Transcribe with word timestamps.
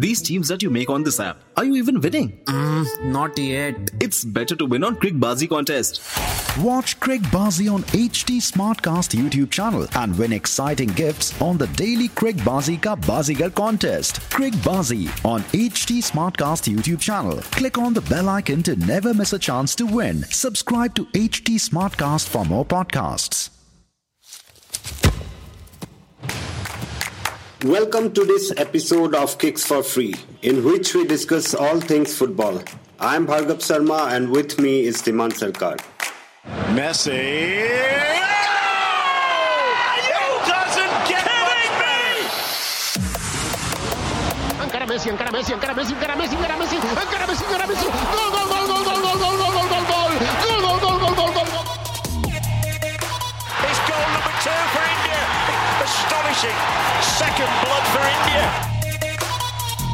These 0.00 0.22
teams 0.22 0.48
that 0.48 0.62
you 0.62 0.70
make 0.70 0.88
on 0.88 1.02
this 1.02 1.20
app, 1.20 1.42
are 1.58 1.64
you 1.66 1.76
even 1.76 2.00
winning? 2.00 2.40
Mm, 2.46 3.12
not 3.12 3.36
yet. 3.36 3.90
It's 4.00 4.24
better 4.24 4.56
to 4.56 4.64
win 4.64 4.82
on 4.82 4.96
Crickbazi 4.96 5.46
contest. 5.46 6.00
Watch 6.58 6.98
Crickbazi 7.00 7.70
on 7.70 7.82
HT 7.82 8.38
Smartcast 8.40 9.14
YouTube 9.14 9.50
channel 9.50 9.86
and 9.96 10.18
win 10.18 10.32
exciting 10.32 10.88
gifts 10.88 11.38
on 11.42 11.58
the 11.58 11.66
daily 11.82 12.08
Crickbazi 12.08 12.80
Ka 12.80 12.96
Bazigar 12.96 13.54
contest. 13.54 14.22
Craig 14.30 14.54
Bazzi 14.64 15.06
on 15.22 15.42
HT 15.52 16.00
Smartcast 16.02 16.74
YouTube 16.74 17.00
channel. 17.00 17.36
Click 17.60 17.76
on 17.76 17.92
the 17.92 18.00
bell 18.00 18.30
icon 18.30 18.62
to 18.62 18.76
never 18.76 19.12
miss 19.12 19.34
a 19.34 19.38
chance 19.38 19.74
to 19.74 19.84
win. 19.84 20.22
Subscribe 20.22 20.94
to 20.94 21.04
HT 21.12 21.56
Smartcast 21.68 22.26
for 22.26 22.46
more 22.46 22.64
podcasts. 22.64 23.59
Welcome 27.64 28.14
to 28.14 28.24
this 28.24 28.52
episode 28.56 29.14
of 29.14 29.36
Kicks 29.36 29.66
for 29.66 29.82
Free, 29.82 30.14
in 30.40 30.64
which 30.64 30.94
we 30.94 31.04
discuss 31.06 31.52
all 31.54 31.78
things 31.78 32.16
football. 32.16 32.62
I 32.98 33.16
am 33.16 33.26
Bhargav 33.26 33.60
Sarma, 33.60 34.08
and 34.12 34.30
with 34.30 34.58
me 34.58 34.86
is 34.86 35.02
Dhiman 35.02 35.28
Sarkar. 35.32 35.76
Messi. 36.72 37.20
You 40.08 40.24
doesn't 40.48 40.94
get 41.04 41.20
me! 41.20 42.24
Encara 44.64 44.86
Messi, 44.88 45.10
encara 45.12 45.28
Messi, 45.28 45.52
encara 45.52 45.74
Messi, 45.76 45.92
encara 45.92 46.16
Messi, 46.16 46.36
encara 46.40 46.56
Messi, 46.56 46.76
encara 46.80 47.26
Messi, 47.28 47.44
encara 47.44 47.66
Messi. 47.68 47.84
Gol, 47.92 48.30
gol, 48.32 48.46
gol, 48.48 48.64
gol, 48.72 48.82
gol, 48.88 49.00
gol, 49.04 49.16
gol, 49.20 49.36
gol, 49.36 49.52
gol, 49.52 49.68
gol, 49.68 49.84
gol. 49.84 50.12
Gol, 50.48 50.60
gol, 50.64 50.78
gol, 50.80 50.96
gol, 50.96 51.12
gol, 51.12 51.32
gol, 51.36 51.44
gol. 51.44 51.68
It's 53.68 53.80
goal 53.84 54.06
number 54.16 54.34
two 54.48 54.60
for 54.72 54.80
India. 54.80 55.20
Astonishing. 55.84 56.56
Second 57.40 57.56
blood 57.64 57.84
for 57.92 58.04
India. 58.16 58.46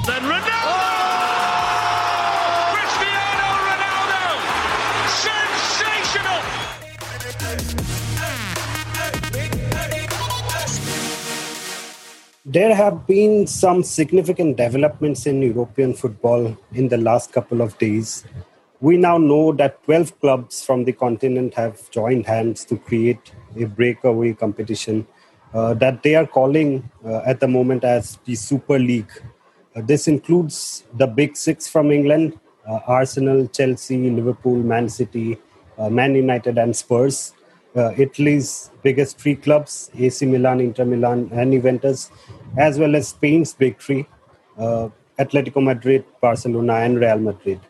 Then 0.07 0.23
Ronaldo! 0.33 0.83
Cristiano 2.75 3.49
Ronaldo! 3.69 4.23
Sensational! 5.27 6.41
There 12.45 12.75
have 12.75 13.07
been 13.07 13.47
some 13.47 13.85
significant 13.85 14.57
developments 14.57 15.27
in 15.27 15.41
European 15.41 15.95
football 15.95 16.57
in 16.73 16.89
the 16.89 16.97
last 16.97 17.33
couple 17.33 17.61
of 17.61 17.79
days. 17.79 18.25
We 18.81 18.97
now 18.97 19.19
know 19.19 19.53
that 19.53 19.85
12 19.85 20.19
clubs 20.19 20.65
from 20.65 20.83
the 20.83 20.93
continent 20.93 21.55
have 21.55 21.89
joined 21.93 22.27
hands 22.27 22.65
to 22.65 22.77
create 22.77 23.31
a 23.57 23.67
breakaway 23.67 24.33
competition 24.33 25.07
uh, 25.57 25.73
that 25.73 26.03
they 26.03 26.15
are 26.15 26.27
calling 26.27 26.89
uh, 27.05 27.23
at 27.25 27.41
the 27.41 27.49
moment 27.49 27.83
as 27.83 28.19
the 28.27 28.35
Super 28.35 28.79
League. 28.79 29.11
Uh, 29.75 29.81
this 29.81 30.07
includes 30.07 30.85
the 30.95 31.07
big 31.07 31.37
six 31.37 31.67
from 31.67 31.91
England 31.91 32.39
uh, 32.69 32.81
Arsenal, 32.87 33.47
Chelsea, 33.47 34.11
Liverpool, 34.11 34.57
Man 34.57 34.89
City, 34.89 35.39
uh, 35.79 35.89
Man 35.89 36.15
United, 36.17 36.59
and 36.59 36.75
Spurs. 36.75 37.33
Uh, 37.77 37.93
Italy's 37.97 38.71
biggest 38.83 39.19
three 39.21 39.37
clubs, 39.37 39.91
AC 39.97 40.27
Milan, 40.27 40.61
Inter 40.61 40.85
Milan, 40.85 41.31
and 41.33 41.53
Juventus, 41.53 42.11
as 42.59 42.79
well 42.79 42.97
as 42.97 43.09
Spain's 43.09 43.53
big 43.53 43.79
three, 43.79 44.07
Atletico 44.59 45.63
Madrid, 45.63 46.05
Barcelona, 46.21 46.75
and 46.87 46.99
Real 46.99 47.19
Madrid. 47.19 47.61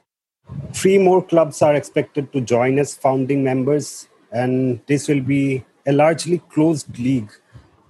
Three 0.73 0.97
more 0.97 1.23
clubs 1.23 1.61
are 1.61 1.75
expected 1.75 2.33
to 2.33 2.41
join 2.41 2.79
as 2.79 2.95
founding 2.95 3.45
members, 3.45 4.09
and 4.33 4.81
this 4.87 5.09
will 5.09 5.21
be 5.21 5.65
a 5.87 5.93
largely 5.93 6.39
closed 6.51 6.99
league 6.99 7.33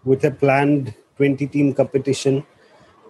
with 0.07 0.25
a 0.25 0.31
planned 0.31 0.95
20 1.17 1.47
team 1.49 1.75
competition 1.75 2.47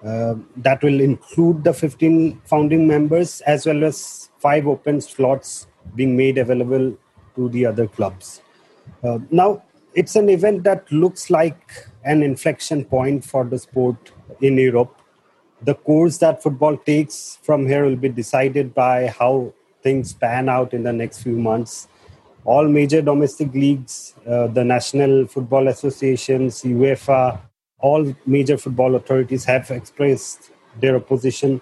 uh, 0.04 0.34
that 0.56 0.82
will 0.82 1.00
include 1.00 1.62
the 1.62 1.72
15 1.72 2.40
founding 2.44 2.86
members 2.86 3.40
as 3.42 3.66
well 3.66 3.84
as 3.84 4.30
five 4.38 4.66
open 4.66 5.00
slots 5.00 5.66
being 5.94 6.16
made 6.16 6.38
available 6.38 6.96
to 7.36 7.48
the 7.50 7.64
other 7.66 7.86
clubs. 7.86 8.42
Uh, 9.04 9.18
now, 9.30 9.62
it's 9.94 10.16
an 10.16 10.28
event 10.28 10.64
that 10.64 10.90
looks 10.92 11.30
like 11.30 11.88
an 12.04 12.22
inflection 12.22 12.84
point 12.84 13.24
for 13.24 13.44
the 13.44 13.58
sport 13.58 14.12
in 14.40 14.58
Europe. 14.58 15.00
The 15.62 15.74
course 15.74 16.18
that 16.18 16.42
football 16.42 16.76
takes 16.76 17.38
from 17.42 17.66
here 17.66 17.84
will 17.84 17.96
be 17.96 18.10
decided 18.10 18.74
by 18.74 19.06
how 19.06 19.54
things 19.82 20.12
pan 20.12 20.48
out 20.48 20.74
in 20.74 20.82
the 20.82 20.92
next 20.92 21.22
few 21.22 21.38
months. 21.38 21.88
All 22.46 22.68
major 22.68 23.02
domestic 23.02 23.52
leagues, 23.52 24.14
uh, 24.24 24.46
the 24.46 24.62
National 24.62 25.26
Football 25.26 25.66
Associations, 25.66 26.62
UEFA, 26.62 27.40
all 27.80 28.14
major 28.24 28.56
football 28.56 28.94
authorities 28.94 29.44
have 29.44 29.68
expressed 29.72 30.52
their 30.80 30.94
opposition 30.94 31.60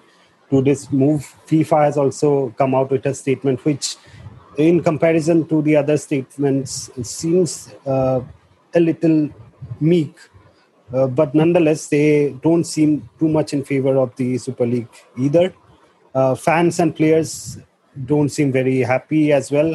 to 0.51 0.61
this 0.61 0.93
move. 0.93 1.23
FIFA 1.47 1.85
has 1.87 1.97
also 1.97 2.51
come 2.59 2.75
out 2.75 2.91
with 2.91 3.07
a 3.07 3.15
statement 3.15 3.65
which 3.65 3.97
in 4.59 4.83
comparison 4.83 5.49
to 5.49 5.63
the 5.63 5.75
other 5.75 5.97
statements, 5.97 6.91
seems 7.03 7.75
uh, 7.87 8.21
a 8.75 8.81
little 8.81 9.31
meek. 9.81 10.15
Uh, 10.93 11.07
but 11.07 11.35
nonetheless, 11.35 11.87
they 11.89 12.37
don't 12.43 12.65
seem 12.65 13.09
too 13.19 13.29
much 13.29 13.55
in 13.55 13.65
favor 13.65 13.97
of 13.97 14.15
the 14.17 14.37
Super 14.37 14.67
League 14.67 14.95
either. 15.19 15.53
Uh, 16.15 16.35
fans 16.35 16.79
and 16.79 16.95
players 16.95 17.59
don't 18.05 18.29
seem 18.29 18.53
very 18.53 18.81
happy 18.81 19.33
as 19.33 19.51
well. 19.51 19.73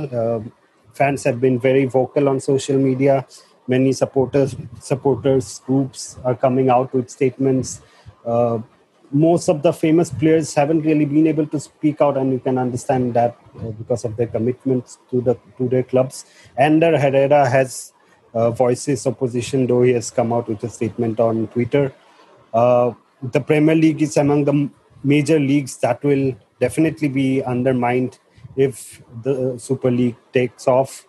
Fans 0.99 1.23
have 1.23 1.39
been 1.39 1.57
very 1.57 1.85
vocal 1.85 2.27
on 2.27 2.41
social 2.41 2.77
media. 2.77 3.25
Many 3.67 3.93
supporters, 3.93 4.55
supporters 4.79 5.61
groups 5.65 6.17
are 6.25 6.35
coming 6.35 6.69
out 6.69 6.93
with 6.93 7.09
statements. 7.09 7.81
Uh, 8.25 8.59
most 9.11 9.47
of 9.47 9.63
the 9.63 9.71
famous 9.71 10.09
players 10.09 10.53
haven't 10.53 10.81
really 10.81 11.05
been 11.05 11.25
able 11.25 11.47
to 11.47 11.59
speak 11.59 12.01
out, 12.01 12.17
and 12.17 12.33
you 12.33 12.39
can 12.39 12.57
understand 12.57 13.13
that 13.13 13.37
uh, 13.59 13.71
because 13.79 14.03
of 14.03 14.17
their 14.17 14.27
commitments 14.27 14.99
to 15.09 15.21
the 15.21 15.35
to 15.57 15.69
their 15.69 15.83
clubs. 15.83 16.25
Ander 16.57 16.99
Herrera 16.99 17.47
has 17.49 17.93
uh, 18.33 18.51
voices 18.51 19.07
opposition, 19.07 19.67
though 19.67 19.83
he 19.83 19.93
has 19.93 20.11
come 20.11 20.33
out 20.33 20.47
with 20.49 20.63
a 20.63 20.69
statement 20.69 21.19
on 21.19 21.47
Twitter. 21.47 21.93
Uh, 22.53 22.91
the 23.21 23.39
Premier 23.39 23.75
League 23.75 24.01
is 24.01 24.17
among 24.17 24.43
the 24.45 24.69
major 25.03 25.39
leagues 25.39 25.77
that 25.77 26.03
will 26.03 26.35
definitely 26.59 27.07
be 27.07 27.43
undermined 27.43 28.19
if 28.65 29.01
the 29.23 29.57
Super 29.57 29.89
League 29.89 30.17
takes 30.33 30.67
off. 30.67 31.05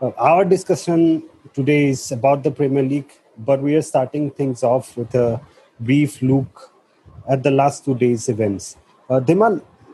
Uh, 0.00 0.10
our 0.16 0.44
discussion 0.44 1.22
today 1.52 1.90
is 1.90 2.10
about 2.10 2.42
the 2.42 2.50
Premier 2.50 2.82
League, 2.82 3.12
but 3.36 3.60
we 3.60 3.74
are 3.74 3.82
starting 3.82 4.30
things 4.30 4.62
off 4.62 4.96
with 4.96 5.14
a 5.14 5.40
brief 5.78 6.22
look 6.22 6.72
at 7.28 7.42
the 7.42 7.50
last 7.50 7.84
two 7.84 7.94
days' 7.94 8.28
events. 8.28 8.76
Uh, 9.10 9.20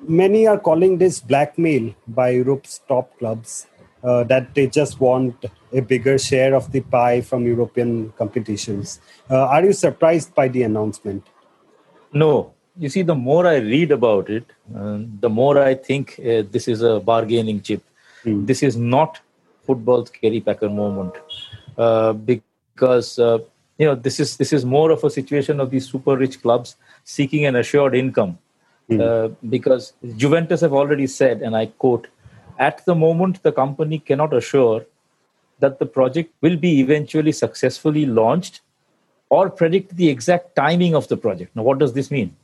many 0.07 0.47
are 0.47 0.59
calling 0.59 0.99
this 0.99 1.21
blackmail 1.21 1.93
by 2.07 2.31
Europe's 2.31 2.81
top 2.89 3.19
clubs 3.19 3.67
uh, 4.05 4.23
that 4.25 4.55
they 4.55 4.67
just 4.67 5.01
want 5.01 5.45
a 5.73 5.81
bigger 5.81 6.19
share 6.19 6.55
of 6.55 6.71
the 6.73 6.81
pie 6.81 7.21
from 7.21 7.47
European 7.47 8.13
competitions. 8.13 9.01
Uh, 9.31 9.47
are 9.47 9.65
you 9.65 9.73
surprised 9.73 10.35
by 10.35 10.49
the 10.49 10.63
announcement? 10.63 11.27
No. 12.13 12.52
You 12.79 12.89
see, 12.89 13.03
the 13.03 13.15
more 13.15 13.47
I 13.47 13.57
read 13.57 13.91
about 13.91 14.31
it, 14.31 14.45
uh, 14.75 14.99
the 15.21 15.29
more 15.29 15.59
I 15.59 15.75
think 15.75 16.19
uh, 16.19 16.43
this 16.51 16.69
is 16.69 16.83
a 16.83 17.01
bargaining 17.01 17.61
chip. 17.61 17.83
This 18.25 18.63
is 18.63 18.77
not 18.77 19.21
football's 19.67 20.09
Kerry 20.11 20.41
Packer 20.41 20.71
moment, 20.71 21.13
uh, 21.77 22.13
because 22.13 23.19
uh, 23.19 23.39
you 23.79 23.87
know 23.87 23.95
this 23.95 24.21
is 24.21 24.37
this 24.37 24.53
is 24.53 24.65
more 24.65 24.91
of 24.91 25.03
a 25.05 25.11
situation 25.11 25.61
of 25.61 25.71
these 25.71 25.91
super 25.91 26.17
rich 26.17 26.41
clubs 26.41 26.77
seeking 27.05 27.45
an 27.47 27.57
assured 27.57 27.95
income. 27.95 28.39
Uh, 28.91 29.29
because 29.49 29.95
Juventus 30.17 30.61
have 30.61 30.75
already 30.75 31.07
said, 31.07 31.41
and 31.41 31.57
I 31.57 31.67
quote, 31.67 32.09
at 32.59 32.85
the 32.85 32.95
moment 32.95 33.43
the 33.43 33.51
company 33.51 33.99
cannot 33.99 34.35
assure 34.35 34.85
that 35.61 35.79
the 35.79 35.87
project 35.87 36.35
will 36.43 36.57
be 36.57 36.81
eventually 36.81 37.33
successfully 37.33 38.05
launched 38.05 38.61
or 39.31 39.49
predict 39.49 39.97
the 39.97 40.11
exact 40.11 40.55
timing 40.55 40.95
of 40.95 41.09
the 41.09 41.17
project. 41.17 41.57
Now, 41.57 41.63
what 41.63 41.79
does 41.79 41.95
this 41.95 42.11
mean? 42.11 42.37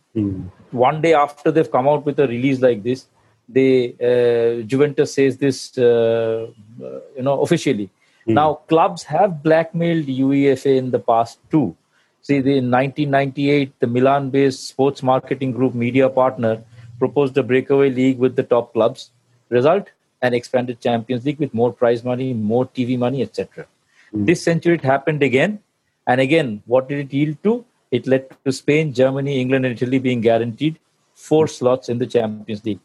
One 0.70 1.00
day 1.00 1.14
after 1.14 1.50
they've 1.50 1.70
come 1.70 1.88
out 1.88 2.04
with 2.04 2.18
a 2.18 2.26
release 2.26 2.60
like 2.60 2.82
this, 2.82 3.06
they 3.48 3.94
uh, 4.00 4.62
Juventus 4.66 5.14
says 5.14 5.38
this, 5.38 5.76
uh, 5.78 6.48
uh, 6.82 7.00
you 7.16 7.22
know, 7.22 7.40
officially. 7.40 7.90
Now, 8.26 8.54
clubs 8.68 9.04
have 9.04 9.42
blackmailed 9.42 10.04
UEFA 10.06 10.76
in 10.76 10.90
the 10.90 10.98
past 10.98 11.38
too. 11.50 11.74
See, 12.20 12.40
the, 12.40 12.58
in 12.58 12.70
1998, 12.70 13.80
the 13.80 13.86
Milan-based 13.86 14.68
sports 14.68 15.02
marketing 15.02 15.52
group 15.52 15.74
Media 15.74 16.10
Partner 16.10 16.62
proposed 16.98 17.38
a 17.38 17.42
breakaway 17.42 17.88
league 17.88 18.18
with 18.18 18.36
the 18.36 18.42
top 18.42 18.74
clubs. 18.74 19.10
Result: 19.48 19.88
an 20.20 20.34
expanded 20.34 20.80
Champions 20.80 21.24
League 21.24 21.38
with 21.38 21.54
more 21.54 21.72
prize 21.72 22.04
money, 22.04 22.34
more 22.34 22.66
TV 22.66 22.98
money, 22.98 23.22
etc. 23.22 23.66
This 24.12 24.42
century 24.42 24.74
it 24.74 24.82
happened 24.82 25.22
again, 25.22 25.60
and 26.06 26.20
again, 26.20 26.62
what 26.66 26.88
did 26.88 26.98
it 26.98 27.12
yield 27.12 27.42
to? 27.44 27.64
It 27.90 28.06
led 28.06 28.30
to 28.44 28.52
Spain, 28.52 28.92
Germany, 28.92 29.40
England, 29.40 29.66
and 29.66 29.74
Italy 29.74 29.98
being 29.98 30.20
guaranteed 30.20 30.78
four 31.14 31.46
slots 31.46 31.88
in 31.88 31.98
the 31.98 32.06
Champions 32.06 32.64
League. 32.64 32.80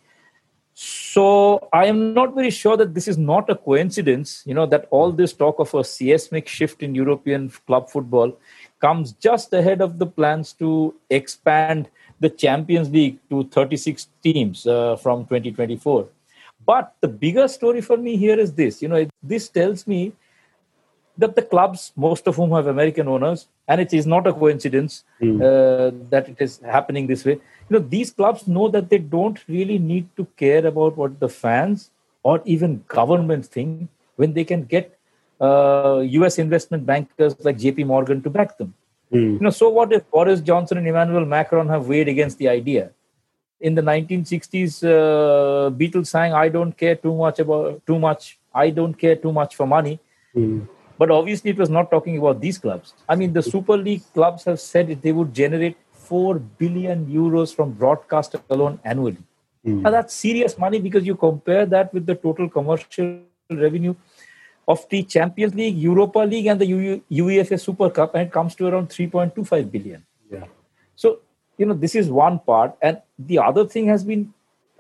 So 0.75 1.69
I 1.71 1.85
am 1.85 2.13
not 2.15 2.33
very 2.33 2.49
sure 2.49 2.75
that 2.77 2.95
this 2.95 3.07
is 3.07 3.17
not 3.17 3.49
a 3.49 3.55
coincidence, 3.55 4.41
you 4.45 4.55
know, 4.55 4.65
that 4.65 4.87
all 4.89 5.11
this 5.11 5.31
talk 5.31 5.59
of 5.59 5.73
a 5.75 5.83
seismic 5.83 6.47
shift 6.47 6.81
in 6.81 6.95
European 6.95 7.49
club 7.67 7.89
football 7.89 8.35
comes 8.79 9.11
just 9.13 9.53
ahead 9.53 9.81
of 9.81 9.99
the 9.99 10.07
plans 10.07 10.53
to 10.53 10.95
expand 11.11 11.89
the 12.19 12.29
Champions 12.29 12.89
League 12.89 13.19
to 13.29 13.43
36 13.49 14.07
teams 14.23 14.65
uh, 14.65 14.95
from 14.95 15.25
2024. 15.25 16.07
But 16.65 16.95
the 17.01 17.07
bigger 17.07 17.47
story 17.47 17.81
for 17.81 17.97
me 17.97 18.17
here 18.17 18.39
is 18.39 18.53
this, 18.53 18.81
you 18.81 18.87
know, 18.87 19.07
this 19.21 19.49
tells 19.49 19.85
me 19.85 20.13
that 21.17 21.35
the 21.35 21.41
clubs, 21.41 21.91
most 21.95 22.27
of 22.27 22.35
whom 22.35 22.51
have 22.51 22.67
American 22.67 23.07
owners, 23.07 23.47
and 23.67 23.79
it 23.79 23.93
is 23.93 24.07
not 24.07 24.25
a 24.25 24.33
coincidence 24.33 25.03
mm. 25.21 25.37
uh, 25.41 25.95
that 26.09 26.27
it 26.27 26.37
is 26.39 26.59
happening 26.65 27.07
this 27.07 27.23
way. 27.23 27.33
You 27.33 27.79
know, 27.79 27.79
these 27.79 28.11
clubs 28.11 28.47
know 28.47 28.67
that 28.69 28.89
they 28.89 28.97
don't 28.97 29.39
really 29.47 29.77
need 29.77 30.07
to 30.17 30.25
care 30.37 30.65
about 30.65 30.97
what 30.97 31.19
the 31.19 31.29
fans 31.29 31.91
or 32.23 32.41
even 32.45 32.83
governments 32.87 33.47
think 33.47 33.89
when 34.15 34.33
they 34.33 34.43
can 34.43 34.63
get 34.63 34.97
uh, 35.39 35.99
U.S. 36.03 36.39
investment 36.39 36.85
bankers 36.85 37.35
like 37.43 37.57
J.P. 37.57 37.83
Morgan 37.83 38.21
to 38.23 38.29
back 38.29 38.57
them. 38.57 38.73
Mm. 39.11 39.33
You 39.33 39.39
know, 39.39 39.49
so 39.49 39.69
what 39.69 39.93
if 39.93 40.09
Boris 40.09 40.41
Johnson 40.41 40.77
and 40.79 40.87
Emmanuel 40.87 41.25
Macron 41.25 41.69
have 41.69 41.87
weighed 41.87 42.07
against 42.07 42.39
the 42.39 42.49
idea? 42.49 42.91
In 43.59 43.75
the 43.75 43.81
1960s, 43.81 44.83
uh, 44.83 45.69
Beatles 45.69 46.07
sang, 46.07 46.33
"I 46.33 46.49
don't 46.49 46.75
care 46.75 46.95
too 46.95 47.15
much 47.15 47.39
about 47.39 47.85
too 47.85 47.99
much. 47.99 48.39
I 48.53 48.71
don't 48.71 48.93
care 48.93 49.15
too 49.15 49.31
much 49.31 49.55
for 49.55 49.67
money." 49.67 49.99
Mm 50.35 50.67
but 50.97 51.11
obviously, 51.11 51.51
it 51.51 51.57
was 51.57 51.69
not 51.69 51.89
talking 51.89 52.17
about 52.17 52.39
these 52.39 52.57
clubs. 52.57 52.93
I 53.09 53.15
mean, 53.15 53.33
the 53.33 53.43
Super 53.43 53.77
League 53.77 54.03
clubs 54.13 54.43
have 54.45 54.59
said 54.59 55.01
they 55.01 55.11
would 55.11 55.33
generate 55.33 55.77
4 55.93 56.39
billion 56.39 57.05
euros 57.07 57.55
from 57.55 57.71
broadcast 57.71 58.35
alone 58.49 58.79
annually. 58.83 59.17
Mm. 59.65 59.81
Now, 59.81 59.91
that's 59.91 60.13
serious 60.13 60.57
money 60.57 60.79
because 60.79 61.05
you 61.05 61.15
compare 61.15 61.65
that 61.65 61.93
with 61.93 62.05
the 62.05 62.15
total 62.15 62.49
commercial 62.49 63.19
revenue 63.49 63.95
of 64.67 64.87
the 64.89 65.03
Champions 65.03 65.55
League, 65.55 65.77
Europa 65.77 66.19
League, 66.19 66.47
and 66.47 66.59
the 66.59 67.01
UEFA 67.11 67.59
Super 67.59 67.89
Cup, 67.89 68.15
and 68.15 68.27
it 68.27 68.31
comes 68.31 68.55
to 68.55 68.67
around 68.67 68.89
3.25 68.89 69.71
billion. 69.71 70.05
Yeah. 70.31 70.45
So, 70.95 71.19
you 71.57 71.65
know, 71.65 71.73
this 71.73 71.95
is 71.95 72.09
one 72.09 72.39
part. 72.39 72.75
And 72.81 73.01
the 73.19 73.39
other 73.39 73.65
thing 73.65 73.87
has 73.87 74.03
been, 74.03 74.33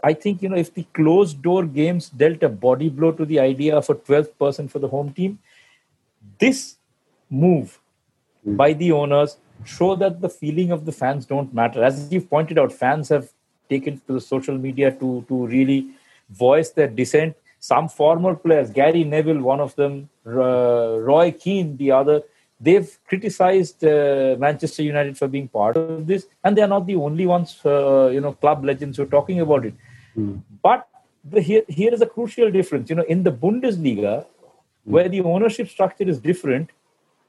I 0.03 0.13
think, 0.13 0.41
you 0.41 0.49
know, 0.49 0.57
if 0.57 0.73
the 0.73 0.85
closed 0.93 1.41
door 1.41 1.65
games 1.65 2.09
dealt 2.09 2.43
a 2.43 2.49
body 2.49 2.89
blow 2.89 3.11
to 3.13 3.25
the 3.25 3.39
idea 3.39 3.75
of 3.75 3.89
a 3.89 3.95
12th 3.95 4.37
person 4.37 4.67
for 4.67 4.79
the 4.79 4.87
home 4.87 5.13
team, 5.13 5.39
this 6.43 6.59
move 7.29 7.79
by 8.61 8.73
the 8.81 8.91
owners 8.91 9.37
show 9.75 9.95
that 10.03 10.19
the 10.25 10.31
feeling 10.41 10.71
of 10.71 10.85
the 10.87 10.95
fans 11.01 11.25
don't 11.33 11.53
matter. 11.53 11.83
As 11.89 12.11
you've 12.11 12.29
pointed 12.29 12.57
out, 12.59 12.73
fans 12.73 13.09
have 13.09 13.29
taken 13.69 14.01
to 14.07 14.13
the 14.17 14.21
social 14.33 14.57
media 14.57 14.91
to, 15.01 15.25
to 15.29 15.47
really 15.47 15.79
voice 16.29 16.69
their 16.71 16.91
dissent. 16.99 17.35
Some 17.59 17.87
former 17.87 18.35
players, 18.35 18.69
Gary 18.69 19.03
Neville, 19.05 19.41
one 19.41 19.61
of 19.61 19.75
them, 19.75 20.09
uh, 20.27 20.99
Roy 21.09 21.31
Keane, 21.31 21.77
the 21.77 21.91
other, 21.91 22.17
they've 22.59 22.89
criticized 23.07 23.85
uh, 23.85 24.35
Manchester 24.37 24.83
United 24.83 25.17
for 25.17 25.29
being 25.29 25.47
part 25.47 25.77
of 25.77 26.05
this, 26.05 26.25
and 26.43 26.57
they 26.57 26.61
are 26.61 26.73
not 26.75 26.85
the 26.85 26.95
only 26.95 27.25
ones, 27.25 27.59
uh, 27.65 28.09
you 28.11 28.19
know, 28.19 28.33
club 28.33 28.65
legends 28.65 28.97
who 28.97 29.03
are 29.03 29.13
talking 29.17 29.39
about 29.39 29.65
it. 29.65 29.73
Mm. 30.17 30.41
But 30.61 30.87
the, 31.23 31.41
here, 31.41 31.63
here 31.69 31.93
is 31.93 32.01
a 32.01 32.05
crucial 32.05 32.51
difference. 32.51 32.89
You 32.89 32.97
know, 32.97 33.03
in 33.03 33.23
the 33.23 33.31
Bundesliga, 33.31 34.25
where 34.85 35.09
the 35.09 35.21
ownership 35.21 35.69
structure 35.69 36.07
is 36.07 36.19
different, 36.19 36.69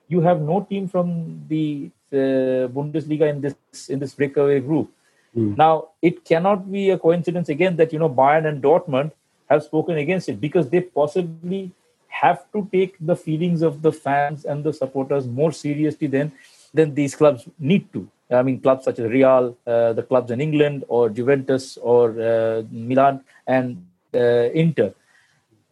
you 0.08 0.20
have 0.20 0.40
no 0.40 0.66
team 0.68 0.88
from 0.88 1.44
the 1.48 1.90
uh, 2.12 2.68
Bundesliga 2.68 3.28
in 3.28 3.40
this 3.40 3.88
in 3.88 3.98
this 3.98 4.14
breakaway 4.14 4.60
group. 4.60 4.90
Mm. 5.36 5.56
Now, 5.56 5.88
it 6.02 6.24
cannot 6.24 6.70
be 6.70 6.90
a 6.90 6.98
coincidence 6.98 7.48
again 7.48 7.76
that 7.76 7.92
you 7.92 7.98
know 7.98 8.08
Bayern 8.08 8.46
and 8.46 8.62
Dortmund 8.62 9.12
have 9.50 9.62
spoken 9.62 9.98
against 9.98 10.28
it 10.28 10.40
because 10.40 10.70
they 10.70 10.80
possibly 10.80 11.72
have 12.08 12.44
to 12.52 12.68
take 12.72 12.96
the 13.00 13.16
feelings 13.16 13.62
of 13.62 13.82
the 13.82 13.92
fans 13.92 14.44
and 14.44 14.62
the 14.62 14.72
supporters 14.72 15.26
more 15.26 15.52
seriously 15.52 16.06
than 16.06 16.32
than 16.72 16.94
these 16.94 17.14
clubs 17.14 17.48
need 17.58 17.92
to. 17.92 18.08
I 18.30 18.42
mean, 18.42 18.60
clubs 18.60 18.84
such 18.84 18.98
as 18.98 19.10
Real, 19.10 19.56
uh, 19.66 19.92
the 19.92 20.02
clubs 20.02 20.30
in 20.30 20.40
England, 20.40 20.84
or 20.88 21.08
Juventus, 21.08 21.76
or 21.76 22.20
uh, 22.20 22.62
Milan 22.70 23.20
and 23.46 23.86
uh, 24.14 24.50
Inter. 24.62 24.94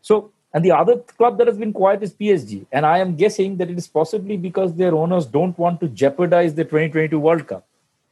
So 0.03 0.32
and 0.55 0.65
the 0.65 0.73
other 0.73 0.99
club 0.99 1.39
that 1.39 1.47
has 1.47 1.57
been 1.57 1.73
quiet 1.73 2.03
is 2.03 2.13
PSG. 2.13 2.67
And 2.71 2.85
I 2.85 2.99
am 2.99 3.17
guessing 3.17 3.57
that 3.57 3.71
it 3.71 3.79
is 3.79 3.89
possibly 3.89 4.37
because 4.37 4.75
their 4.75 4.95
owners 4.95 5.27
don't 5.27 5.59
want 5.59 5.81
to 5.81 5.89
jeopardize 5.89 6.55
the 6.55 6.65
2022 6.65 7.19
World 7.19 7.47
Cup. 7.47 7.67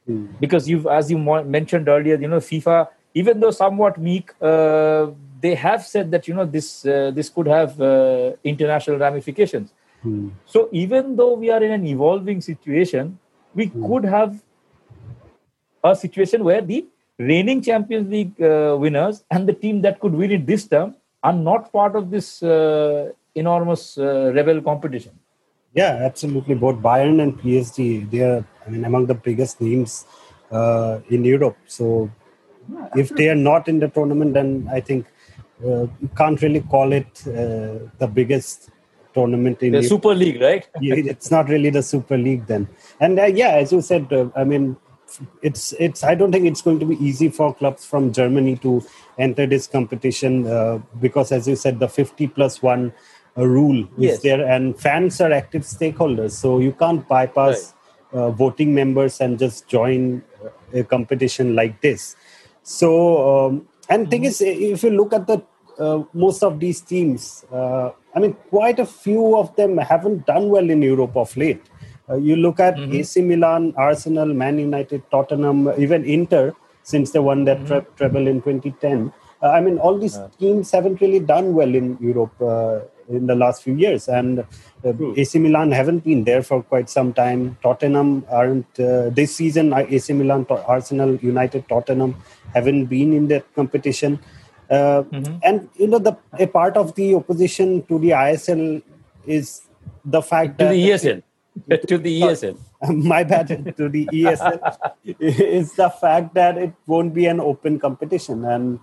Mm. 0.09 0.39
Because 0.39 0.67
you've, 0.67 0.87
as 0.87 1.11
you 1.11 1.19
mentioned 1.19 1.87
earlier, 1.87 2.15
you 2.15 2.27
know, 2.27 2.39
FIFA, 2.39 2.87
even 3.13 3.39
though 3.39 3.51
somewhat 3.51 3.99
meek, 3.99 4.31
uh, 4.41 5.07
they 5.39 5.53
have 5.55 5.85
said 5.85 6.11
that 6.11 6.27
you 6.27 6.33
know 6.33 6.45
this 6.45 6.85
uh, 6.85 7.11
this 7.13 7.29
could 7.29 7.47
have 7.47 7.79
uh, 7.81 8.31
international 8.43 8.97
ramifications. 8.97 9.73
Mm. 10.05 10.31
So 10.45 10.69
even 10.71 11.15
though 11.15 11.33
we 11.33 11.49
are 11.51 11.63
in 11.63 11.71
an 11.71 11.85
evolving 11.85 12.41
situation, 12.41 13.19
we 13.53 13.67
mm. 13.67 13.87
could 13.87 14.05
have 14.05 14.41
a 15.83 15.95
situation 15.95 16.43
where 16.43 16.61
the 16.61 16.85
reigning 17.17 17.61
Champions 17.61 18.09
League 18.09 18.41
uh, 18.41 18.75
winners 18.79 19.23
and 19.29 19.47
the 19.47 19.53
team 19.53 19.81
that 19.81 19.99
could 19.99 20.13
win 20.13 20.31
it 20.31 20.45
this 20.47 20.67
term 20.67 20.95
are 21.23 21.33
not 21.33 21.71
part 21.71 21.95
of 21.95 22.09
this 22.09 22.41
uh, 22.43 23.11
enormous 23.35 23.97
uh, 23.97 24.31
rebel 24.33 24.61
competition. 24.61 25.13
Yeah, 25.73 25.99
absolutely. 26.01 26.55
Both 26.55 26.77
Bayern 26.77 27.21
and 27.21 27.39
PSG, 27.39 28.09
they 28.09 28.21
are, 28.21 28.45
I 28.65 28.69
mean, 28.69 28.83
among 28.83 29.05
the 29.05 29.13
biggest 29.13 29.61
names 29.61 30.05
uh, 30.51 30.99
in 31.09 31.23
Europe. 31.23 31.57
So 31.65 32.11
yeah, 32.69 32.89
if 32.95 33.09
they 33.09 33.29
are 33.29 33.35
not 33.35 33.67
in 33.67 33.79
the 33.79 33.87
tournament, 33.87 34.33
then 34.33 34.69
I 34.71 34.81
think 34.81 35.05
uh, 35.63 35.87
you 36.01 36.09
can't 36.17 36.41
really 36.41 36.61
call 36.61 36.91
it 36.91 37.25
uh, 37.27 37.87
the 37.99 38.09
biggest 38.11 38.69
tournament 39.13 39.61
in 39.61 39.71
the 39.71 39.77
Europe. 39.77 39.89
Super 39.89 40.13
League, 40.15 40.41
right? 40.41 40.67
it's 40.75 41.31
not 41.31 41.47
really 41.47 41.69
the 41.69 41.83
Super 41.83 42.17
League 42.17 42.47
then. 42.47 42.67
And 42.99 43.19
uh, 43.19 43.25
yeah, 43.25 43.51
as 43.51 43.71
you 43.71 43.81
said, 43.81 44.11
I 44.35 44.43
mean, 44.43 44.75
it's 45.41 45.73
it's. 45.79 46.03
I 46.03 46.15
don't 46.15 46.31
think 46.31 46.45
it's 46.45 46.61
going 46.61 46.79
to 46.79 46.85
be 46.85 46.95
easy 47.03 47.29
for 47.29 47.53
clubs 47.53 47.85
from 47.85 48.11
Germany 48.13 48.55
to 48.57 48.83
enter 49.17 49.45
this 49.45 49.67
competition 49.67 50.47
uh, 50.47 50.79
because, 50.99 51.31
as 51.31 51.47
you 51.47 51.55
said, 51.55 51.79
the 51.79 51.87
50 51.87 52.27
plus 52.27 52.61
one 52.61 52.93
uh, 53.37 53.47
rule 53.47 53.87
yes. 53.97 54.15
is 54.15 54.21
there, 54.21 54.45
and 54.45 54.79
fans 54.79 55.21
are 55.21 55.31
active 55.31 55.63
stakeholders. 55.63 56.31
So 56.31 56.59
you 56.59 56.73
can't 56.73 57.07
bypass 57.07 57.73
right. 58.13 58.19
uh, 58.19 58.31
voting 58.31 58.75
members 58.75 59.21
and 59.21 59.39
just 59.39 59.67
join 59.67 60.23
a 60.73 60.83
competition 60.83 61.55
like 61.55 61.81
this. 61.81 62.15
So, 62.63 63.47
um, 63.47 63.67
and 63.89 64.09
thing 64.09 64.25
is, 64.25 64.41
if 64.41 64.83
you 64.83 64.91
look 64.91 65.13
at 65.13 65.27
the 65.27 65.41
uh, 65.79 66.03
most 66.13 66.43
of 66.43 66.59
these 66.59 66.81
teams, 66.81 67.45
uh, 67.51 67.91
I 68.15 68.19
mean, 68.19 68.33
quite 68.49 68.79
a 68.79 68.85
few 68.85 69.37
of 69.37 69.55
them 69.55 69.77
haven't 69.77 70.25
done 70.25 70.49
well 70.49 70.69
in 70.69 70.81
Europe 70.81 71.15
of 71.15 71.35
late. 71.35 71.61
Uh, 72.11 72.17
you 72.17 72.35
look 72.35 72.59
at 72.59 72.75
mm-hmm. 72.75 72.93
AC 72.93 73.21
Milan, 73.21 73.73
Arsenal, 73.77 74.25
Man 74.25 74.59
United, 74.59 75.01
Tottenham, 75.11 75.71
even 75.77 76.03
Inter 76.03 76.53
since 76.83 77.11
they 77.11 77.19
won 77.19 77.45
that 77.45 77.59
mm-hmm. 77.59 77.95
treble 77.95 78.27
in 78.27 78.41
2010. 78.41 79.13
Uh, 79.41 79.49
I 79.49 79.61
mean, 79.61 79.77
all 79.77 79.97
these 79.97 80.19
teams 80.39 80.71
haven't 80.71 80.99
really 80.99 81.19
done 81.19 81.53
well 81.53 81.73
in 81.73 81.97
Europe 82.01 82.33
uh, 82.41 82.81
in 83.09 83.27
the 83.27 83.35
last 83.35 83.63
few 83.63 83.75
years, 83.75 84.07
and 84.07 84.39
uh, 84.85 84.93
AC 85.17 85.39
Milan 85.39 85.71
haven't 85.71 86.03
been 86.03 86.23
there 86.23 86.43
for 86.43 86.61
quite 86.61 86.89
some 86.89 87.13
time. 87.13 87.57
Tottenham 87.63 88.25
aren't 88.29 88.79
uh, 88.79 89.09
this 89.09 89.35
season. 89.35 89.73
AC 89.73 90.13
Milan, 90.13 90.45
Arsenal, 90.49 91.15
United, 91.15 91.67
Tottenham 91.67 92.15
haven't 92.53 92.85
been 92.85 93.13
in 93.13 93.27
that 93.29 93.53
competition. 93.55 94.19
Uh, 94.69 95.03
mm-hmm. 95.03 95.37
And 95.43 95.69
you 95.75 95.87
know, 95.87 95.99
the 95.99 96.17
a 96.39 96.47
part 96.47 96.77
of 96.77 96.95
the 96.95 97.15
opposition 97.15 97.83
to 97.87 97.99
the 97.99 98.11
ISL 98.11 98.81
is 99.25 99.61
the 100.05 100.21
fact 100.21 100.59
to 100.59 100.65
that 100.65 100.71
the 100.71 100.89
ESL 100.89 101.23
to 101.87 101.97
the 101.97 102.21
ESL. 102.21 102.57
My 102.89 103.23
bad 103.23 103.47
to 103.77 103.89
the 103.89 104.05
ESL 104.07 104.91
is 105.19 105.73
the 105.73 105.89
fact 105.89 106.33
that 106.33 106.57
it 106.57 106.73
won't 106.85 107.13
be 107.13 107.25
an 107.25 107.39
open 107.39 107.79
competition 107.79 108.43
and 108.45 108.79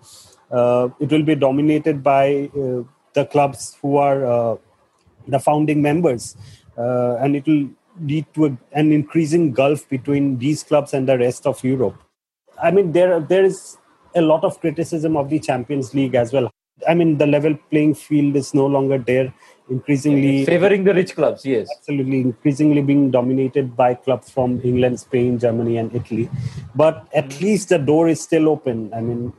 uh, 0.51 0.89
it 0.99 1.11
will 1.11 1.23
be 1.23 1.35
dominated 1.35 2.03
by 2.03 2.51
uh, 2.57 2.83
the 3.15 3.27
clubs 3.27 3.77
who 3.83 3.97
are 3.97 4.25
uh, 4.25 4.57
the 5.27 5.39
founding 5.39 5.83
members, 5.83 6.37
uh, 6.79 7.17
and 7.17 7.37
it 7.37 7.47
will 7.47 7.69
lead 8.01 8.25
to 8.35 8.47
a, 8.47 8.57
an 8.73 8.93
increasing 8.93 9.53
gulf 9.53 9.89
between 9.89 10.39
these 10.39 10.63
clubs 10.63 10.95
and 10.95 11.09
the 11.09 11.19
rest 11.19 11.47
of 11.47 11.63
Europe. 11.63 11.97
I 12.63 12.71
mean, 12.71 12.93
there 12.93 13.21
there 13.21 13.45
is 13.45 13.77
a 14.15 14.23
lot 14.23 14.45
of 14.45 14.61
criticism 14.61 15.17
of 15.17 15.29
the 15.29 15.39
Champions 15.39 15.93
League 15.95 16.15
as 16.15 16.33
well. 16.33 16.51
I 16.89 16.95
mean, 16.95 17.19
the 17.19 17.27
level 17.27 17.59
playing 17.71 17.95
field 17.95 18.37
is 18.37 18.55
no 18.55 18.65
longer 18.67 18.99
there 18.99 19.35
increasingly 19.71 20.45
favoring 20.45 20.85
the 20.85 20.95
rich 20.95 21.15
clubs 21.15 21.45
yes. 21.45 21.69
Absolutely. 21.79 22.21
Increasingly 22.21 22.83
being 22.83 23.11
dominated 23.11 23.77
by 23.77 23.95
clubs 23.95 24.31
from 24.31 24.61
england 24.63 25.01
spain 25.01 25.39
germany 25.39 25.77
and 25.77 25.95
italy. 25.95 26.29
But 26.75 27.07
at 27.15 27.41
least 27.41 27.69
the 27.69 27.79
door 27.79 28.09
is 28.09 28.21
still 28.21 28.49
open. 28.49 28.93
I 28.95 29.01
mean 29.01 29.33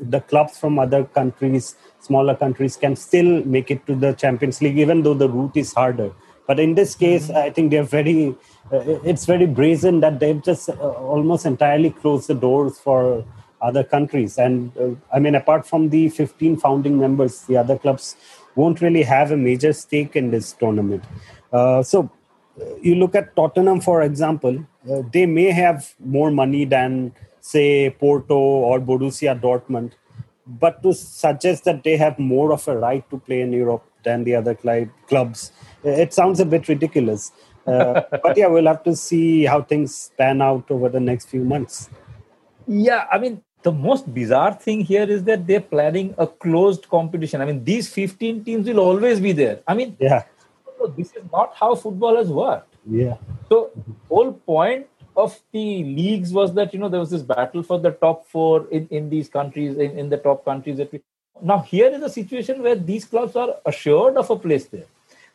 the 0.00 0.20
clubs 0.20 0.58
from 0.58 0.78
other 0.78 1.04
countries 1.04 1.76
smaller 2.00 2.34
countries 2.34 2.76
can 2.76 2.96
still 2.96 3.44
make 3.44 3.70
it 3.70 3.86
to 3.86 3.94
the 3.94 4.12
champions 4.12 4.60
league 4.62 4.78
even 4.78 5.02
though 5.02 5.14
the 5.14 5.28
route 5.28 5.56
is 5.56 5.72
harder. 5.72 6.12
But 6.46 6.60
in 6.60 6.74
this 6.74 6.94
case 6.94 7.28
mm-hmm. 7.28 7.46
i 7.46 7.50
think 7.50 7.70
they're 7.70 7.82
very 8.00 8.34
uh, 8.72 8.80
it's 9.04 9.26
very 9.26 9.46
brazen 9.46 10.00
that 10.00 10.20
they've 10.20 10.42
just 10.42 10.68
uh, 10.68 10.74
almost 10.74 11.46
entirely 11.46 11.90
closed 11.90 12.28
the 12.28 12.34
doors 12.34 12.78
for 12.78 13.24
other 13.64 13.82
countries. 13.82 14.38
And 14.38 14.76
uh, 14.76 14.90
I 15.12 15.18
mean, 15.18 15.34
apart 15.34 15.66
from 15.66 15.88
the 15.88 16.08
15 16.10 16.58
founding 16.58 16.98
members, 16.98 17.42
the 17.42 17.56
other 17.56 17.78
clubs 17.78 18.16
won't 18.56 18.80
really 18.80 19.02
have 19.02 19.30
a 19.30 19.36
major 19.36 19.72
stake 19.72 20.16
in 20.16 20.30
this 20.30 20.52
tournament. 20.52 21.04
Uh, 21.52 21.82
so 21.82 22.10
uh, 22.60 22.64
you 22.80 22.94
look 22.94 23.14
at 23.14 23.34
Tottenham, 23.36 23.80
for 23.80 24.02
example, 24.02 24.64
uh, 24.90 25.02
they 25.12 25.26
may 25.26 25.50
have 25.50 25.94
more 25.98 26.30
money 26.30 26.64
than, 26.64 27.12
say, 27.40 27.90
Porto 27.90 28.36
or 28.36 28.80
Borussia 28.80 29.38
Dortmund. 29.38 29.92
But 30.46 30.82
to 30.82 30.92
suggest 30.92 31.64
that 31.64 31.84
they 31.84 31.96
have 31.96 32.18
more 32.18 32.52
of 32.52 32.66
a 32.68 32.76
right 32.76 33.08
to 33.10 33.18
play 33.18 33.40
in 33.40 33.52
Europe 33.52 33.84
than 34.04 34.24
the 34.24 34.34
other 34.34 34.56
cl- 34.60 34.90
clubs, 35.08 35.52
it 35.82 36.12
sounds 36.12 36.38
a 36.38 36.44
bit 36.44 36.68
ridiculous. 36.68 37.32
Uh, 37.66 38.02
but 38.22 38.36
yeah, 38.36 38.46
we'll 38.46 38.66
have 38.66 38.82
to 38.84 38.94
see 38.94 39.44
how 39.44 39.62
things 39.62 40.12
pan 40.18 40.42
out 40.42 40.70
over 40.70 40.88
the 40.88 41.00
next 41.00 41.30
few 41.30 41.44
months. 41.44 41.88
Yeah, 42.66 43.06
I 43.10 43.18
mean, 43.18 43.42
the 43.64 43.72
most 43.72 44.12
bizarre 44.12 44.52
thing 44.52 44.82
here 44.82 45.10
is 45.10 45.24
that 45.24 45.46
they're 45.46 45.68
planning 45.74 46.14
a 46.18 46.26
closed 46.26 46.88
competition. 46.88 47.40
I 47.40 47.46
mean, 47.46 47.64
these 47.64 47.88
15 47.92 48.44
teams 48.44 48.66
will 48.68 48.78
always 48.78 49.20
be 49.20 49.32
there. 49.32 49.60
I 49.66 49.74
mean, 49.74 49.96
yeah, 49.98 50.24
this 50.96 51.08
is 51.16 51.24
not 51.32 51.54
how 51.56 51.74
football 51.74 52.16
has 52.16 52.28
worked. 52.28 52.74
Yeah. 52.88 53.16
So, 53.48 53.70
whole 54.08 54.32
point 54.32 54.86
of 55.16 55.40
the 55.52 55.84
leagues 55.84 56.32
was 56.32 56.54
that 56.54 56.74
you 56.74 56.80
know 56.80 56.88
there 56.88 57.00
was 57.00 57.10
this 57.10 57.22
battle 57.22 57.62
for 57.62 57.78
the 57.78 57.92
top 57.92 58.26
four 58.26 58.66
in, 58.70 58.86
in 58.90 59.08
these 59.08 59.28
countries 59.28 59.76
in, 59.76 59.98
in 59.98 60.08
the 60.08 60.16
top 60.16 60.44
countries 60.44 60.76
that 60.78 60.92
we 60.92 61.00
now 61.40 61.60
here 61.60 61.88
is 61.88 62.02
a 62.02 62.10
situation 62.10 62.62
where 62.62 62.74
these 62.74 63.04
clubs 63.04 63.36
are 63.36 63.54
assured 63.64 64.16
of 64.16 64.28
a 64.30 64.36
place 64.36 64.66
there 64.66 64.86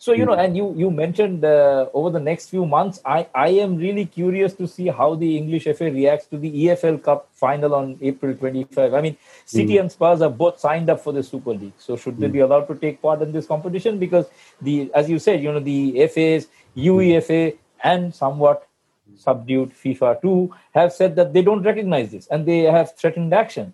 so 0.01 0.13
you 0.13 0.25
know 0.25 0.34
and 0.34 0.56
you 0.56 0.74
you 0.77 0.89
mentioned 0.89 1.44
uh, 1.44 1.86
over 1.94 2.10
the 2.10 2.20
next 2.20 2.50
few 2.50 2.65
months 2.65 3.01
i 3.06 3.27
i 3.36 3.50
am 3.50 3.75
really 3.75 4.06
curious 4.06 4.53
to 4.53 4.68
see 4.68 4.88
how 4.88 5.13
the 5.24 5.32
english 5.38 5.65
fa 5.79 5.91
reacts 5.96 6.25
to 6.25 6.38
the 6.38 6.51
efl 6.68 7.01
cup 7.08 7.27
final 7.34 7.75
on 7.75 7.98
april 8.01 8.34
25 8.34 8.94
i 8.94 9.01
mean 9.01 9.18
city 9.46 9.74
mm. 9.74 9.82
and 9.82 9.91
spurs 9.91 10.22
are 10.22 10.29
both 10.29 10.60
signed 10.60 10.89
up 10.89 11.01
for 11.01 11.12
the 11.12 11.24
super 11.24 11.53
league. 11.53 11.74
So 11.77 11.96
should 11.96 12.15
mm. 12.15 12.20
they 12.20 12.27
be 12.27 12.39
allowed 12.39 12.68
to 12.68 12.75
take 12.75 13.01
part 13.01 13.22
in 13.22 13.32
this 13.32 13.48
competition? 13.48 13.98
Because 13.98 14.25
the 14.62 14.91
as 14.94 15.10
you 15.10 15.20
said 15.20 15.44
you 15.44 15.51
know 15.51 15.60
the 15.60 16.08
fas 16.08 16.48
uefa 16.77 17.58
and 17.84 18.13
somewhat 18.13 18.68
subdued 19.15 19.72
fifa 19.72 20.22
too 20.22 20.53
have 20.74 20.94
said 20.94 21.15
that 21.15 21.34
they 21.34 21.41
don't 21.41 21.63
recognize 21.63 22.12
this 22.12 22.27
and 22.27 22.46
they 22.46 22.60
have 22.60 22.96
threatened 22.96 23.34
action. 23.34 23.74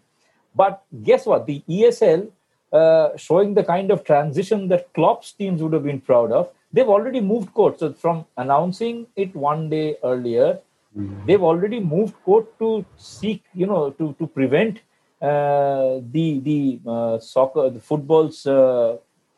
But 0.56 0.84
guess 1.04 1.26
what? 1.26 1.46
The 1.46 1.62
esl 1.70 2.32
uh, 2.78 3.16
showing 3.26 3.54
the 3.54 3.64
kind 3.64 3.92
of 3.92 4.04
transition 4.04 4.68
that 4.72 4.92
Klopp's 4.94 5.32
teams 5.40 5.62
would 5.62 5.74
have 5.74 5.84
been 5.84 6.02
proud 6.02 6.32
of. 6.32 6.52
They've 6.74 6.94
already 6.96 7.22
moved 7.22 7.54
court. 7.54 7.80
So 7.80 7.94
from 7.94 8.26
announcing 8.38 9.08
it 9.16 9.36
one 9.36 9.70
day 9.70 9.98
earlier, 10.04 10.60
mm-hmm. 10.98 11.26
they've 11.26 11.48
already 11.52 11.80
moved 11.80 12.16
court 12.26 12.48
to 12.60 12.86
seek, 12.98 13.44
you 13.54 13.68
know, 13.68 13.92
to 13.92 14.14
to 14.20 14.28
prevent 14.28 14.80
uh, 15.22 16.02
the 16.16 16.40
the 16.50 16.80
uh, 16.96 17.20
soccer, 17.20 17.70
the 17.70 17.84
football's 17.92 18.46
uh, 18.46 18.98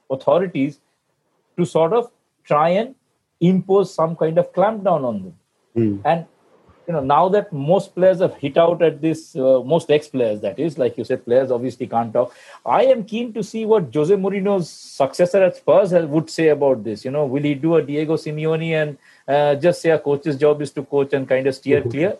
authorities 0.09 0.79
to 1.57 1.65
sort 1.65 1.93
of 1.93 2.09
try 2.43 2.69
and 2.69 2.95
impose 3.51 3.93
some 3.93 4.15
kind 4.15 4.37
of 4.37 4.51
clampdown 4.53 5.03
on 5.11 5.21
them. 5.23 5.35
Mm. 5.75 6.01
And 6.05 6.25
you 6.87 6.93
know 6.93 7.01
now 7.01 7.27
that 7.27 7.51
most 7.51 7.93
players 7.93 8.19
have 8.19 8.35
hit 8.35 8.57
out 8.57 8.81
at 8.81 9.01
this 9.01 9.35
uh, 9.35 9.61
most 9.71 9.91
ex 9.91 10.07
players 10.07 10.39
that 10.41 10.57
is 10.57 10.77
like 10.77 10.97
you 10.97 11.03
said 11.03 11.23
players 11.25 11.51
obviously 11.51 11.85
can't 11.85 12.13
talk. 12.13 12.33
I 12.65 12.85
am 12.85 13.03
keen 13.03 13.33
to 13.33 13.43
see 13.43 13.65
what 13.65 13.93
jose 13.93 14.15
mourinho's 14.15 14.69
successor 14.69 15.43
at 15.43 15.57
spurs 15.57 15.91
would 15.91 16.29
say 16.29 16.47
about 16.49 16.83
this. 16.83 17.03
You 17.03 17.11
know 17.11 17.25
will 17.25 17.43
he 17.43 17.53
do 17.55 17.75
a 17.75 17.81
diego 17.81 18.15
simeone 18.15 18.71
and 18.81 18.97
uh, 19.27 19.55
just 19.55 19.81
say 19.81 19.89
a 19.89 19.99
coach's 19.99 20.37
job 20.37 20.61
is 20.61 20.71
to 20.71 20.83
coach 20.83 21.13
and 21.13 21.27
kind 21.27 21.47
of 21.47 21.55
steer 21.55 21.81
mm-hmm. 21.81 21.89
clear? 21.89 22.17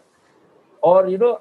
Or 0.82 1.08
you 1.08 1.18
know 1.18 1.40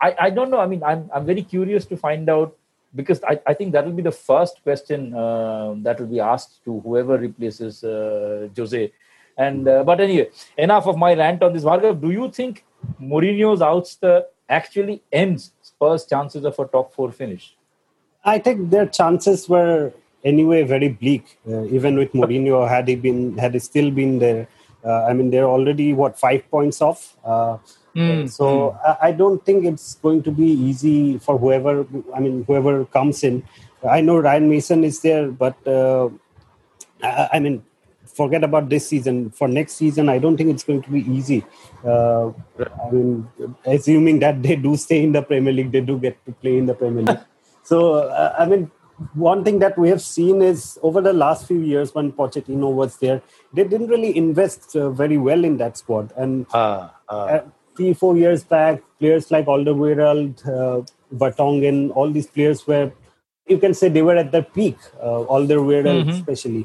I, 0.00 0.14
I 0.20 0.30
don't 0.30 0.50
know. 0.50 0.58
I 0.58 0.66
mean 0.66 0.82
i'm, 0.82 1.08
I'm 1.14 1.24
very 1.24 1.42
curious 1.42 1.86
to 1.86 1.96
find 1.96 2.28
out 2.28 2.56
because 2.96 3.22
I, 3.22 3.40
I 3.46 3.54
think 3.54 3.72
that 3.72 3.84
will 3.84 3.92
be 3.92 4.02
the 4.02 4.10
first 4.10 4.62
question 4.62 5.14
uh, 5.14 5.74
that 5.78 6.00
will 6.00 6.06
be 6.06 6.20
asked 6.20 6.64
to 6.64 6.80
whoever 6.80 7.18
replaces 7.18 7.84
uh, 7.84 8.48
Jose 8.56 8.90
and 9.36 9.68
uh, 9.68 9.84
but 9.84 10.00
anyway, 10.00 10.30
enough 10.56 10.86
of 10.86 10.96
my 10.96 11.14
rant 11.14 11.42
on 11.42 11.52
this. 11.52 11.64
Bhargav, 11.64 12.00
do 12.00 12.10
you 12.10 12.30
think 12.30 12.64
Mourinho's 13.00 13.60
ouster 13.60 14.24
actually 14.48 15.02
ends 15.12 15.52
Spurs' 15.62 16.06
chances 16.06 16.44
of 16.44 16.58
a 16.58 16.64
top 16.66 16.94
four 16.94 17.12
finish? 17.12 17.56
I 18.24 18.38
think 18.38 18.70
their 18.70 18.86
chances 18.86 19.48
were 19.48 19.92
anyway 20.24 20.62
very 20.62 20.88
bleak. 20.88 21.38
Uh, 21.48 21.64
even 21.66 21.96
with 21.96 22.12
Mourinho, 22.12 22.68
had 22.74 22.88
he 22.88 22.96
been 22.96 23.36
had 23.38 23.54
he 23.54 23.60
still 23.60 23.90
been 23.90 24.18
there, 24.18 24.48
uh, 24.84 25.04
I 25.04 25.12
mean 25.12 25.30
they're 25.30 25.48
already 25.48 25.92
what 25.92 26.18
five 26.18 26.48
points 26.50 26.80
off. 26.80 27.16
Mm. 27.24 28.30
So 28.30 28.44
mm. 28.44 28.80
I, 28.86 29.08
I, 29.08 29.12
don't 29.12 29.42
think 29.46 29.64
it's 29.64 29.94
going 29.96 30.22
to 30.24 30.30
be 30.30 30.44
easy 30.44 31.18
for 31.18 31.38
whoever. 31.38 31.86
I 32.14 32.20
mean 32.20 32.44
whoever 32.46 32.84
comes 32.84 33.24
in. 33.24 33.42
I 33.88 34.00
know 34.02 34.18
Ryan 34.18 34.50
Mason 34.50 34.84
is 34.84 35.00
there, 35.00 35.30
but 35.30 35.56
uh, 35.66 36.10
I, 37.02 37.28
I 37.34 37.38
mean 37.40 37.64
forget 38.16 38.42
about 38.42 38.68
this 38.68 38.88
season. 38.88 39.30
For 39.30 39.46
next 39.46 39.74
season, 39.74 40.08
I 40.08 40.18
don't 40.18 40.36
think 40.36 40.50
it's 40.50 40.64
going 40.64 40.82
to 40.82 40.90
be 40.90 41.00
easy. 41.00 41.44
Uh, 41.84 42.30
I 42.58 42.90
mean, 42.90 43.28
assuming 43.64 44.20
that 44.20 44.42
they 44.42 44.56
do 44.56 44.76
stay 44.76 45.02
in 45.02 45.12
the 45.12 45.22
Premier 45.22 45.52
League, 45.52 45.72
they 45.72 45.82
do 45.82 45.98
get 45.98 46.24
to 46.26 46.32
play 46.32 46.56
in 46.58 46.66
the 46.66 46.74
Premier 46.74 47.04
League. 47.04 47.20
so, 47.62 47.94
uh, 47.94 48.34
I 48.38 48.46
mean, 48.46 48.70
one 49.14 49.44
thing 49.44 49.58
that 49.58 49.78
we 49.78 49.88
have 49.90 50.00
seen 50.00 50.40
is 50.40 50.78
over 50.82 51.00
the 51.00 51.12
last 51.12 51.46
few 51.46 51.60
years 51.60 51.94
when 51.94 52.12
Pochettino 52.12 52.72
was 52.72 52.96
there, 52.98 53.20
they 53.52 53.64
didn't 53.64 53.88
really 53.88 54.16
invest 54.16 54.74
uh, 54.74 54.90
very 54.90 55.18
well 55.18 55.44
in 55.44 55.58
that 55.58 55.76
squad. 55.76 56.12
And 56.16 56.46
uh, 56.54 56.88
uh. 57.08 57.40
three, 57.76 57.92
four 57.92 58.16
years 58.16 58.44
back, 58.44 58.82
players 58.98 59.30
like 59.30 59.46
Alderweireld, 59.46 60.46
uh, 60.48 60.82
Vertonghen, 61.14 61.94
all 61.94 62.10
these 62.10 62.26
players 62.26 62.66
were, 62.66 62.90
you 63.46 63.58
can 63.58 63.74
say 63.74 63.88
they 63.88 64.02
were 64.02 64.16
at 64.16 64.32
their 64.32 64.42
peak, 64.42 64.78
uh, 65.00 65.24
Alderweireld 65.36 66.04
mm-hmm. 66.04 66.10
especially. 66.10 66.64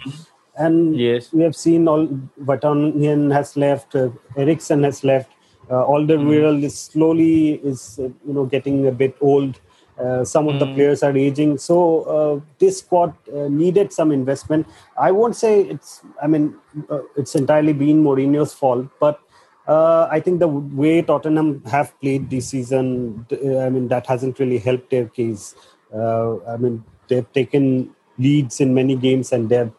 And 0.58 1.00
yes. 1.00 1.32
we 1.32 1.44
have 1.44 1.56
seen 1.56 1.88
all 1.88 2.08
Vertonghen 2.42 3.34
has 3.34 3.56
left, 3.56 3.96
uh, 3.96 4.10
Eriksen 4.36 4.84
has 4.84 5.04
left. 5.04 5.32
Uh, 5.70 5.86
Alderweireld 5.86 6.60
mm. 6.60 6.64
is 6.64 6.78
slowly 6.78 7.54
is 7.64 7.98
uh, 7.98 8.04
you 8.28 8.34
know 8.34 8.46
getting 8.46 8.88
a 8.88 8.92
bit 8.92 9.16
old. 9.22 9.60
Uh, 9.98 10.26
some 10.26 10.48
of 10.50 10.56
mm. 10.56 10.60
the 10.60 10.66
players 10.74 11.04
are 11.04 11.16
aging, 11.16 11.58
so 11.58 12.02
uh, 12.04 12.40
this 12.60 12.80
squad 12.80 13.14
uh, 13.34 13.48
needed 13.48 13.94
some 13.94 14.12
investment. 14.12 14.68
I 14.98 15.12
won't 15.12 15.36
say 15.36 15.62
it's. 15.62 16.02
I 16.22 16.28
mean, 16.28 16.56
uh, 16.90 17.02
it's 17.16 17.36
entirely 17.36 17.72
been 17.72 18.04
Mourinho's 18.04 18.54
fault, 18.54 18.88
but 19.00 19.22
I 19.68 20.20
think 20.20 20.40
the 20.40 20.50
way 20.50 21.02
Tottenham 21.02 21.64
have 21.64 21.98
played 22.02 22.30
this 22.30 22.50
season, 22.50 23.26
I 23.32 23.70
mean, 23.70 23.88
that 23.88 24.06
hasn't 24.06 24.38
really 24.38 24.58
helped 24.58 24.90
their 24.90 25.06
case. 25.06 25.56
I 25.94 26.58
mean, 26.60 26.84
they've 27.08 27.32
taken 27.32 27.96
leads 28.18 28.60
in 28.60 28.74
many 28.74 28.98
games 28.98 29.32
and 29.32 29.48
they've 29.48 29.72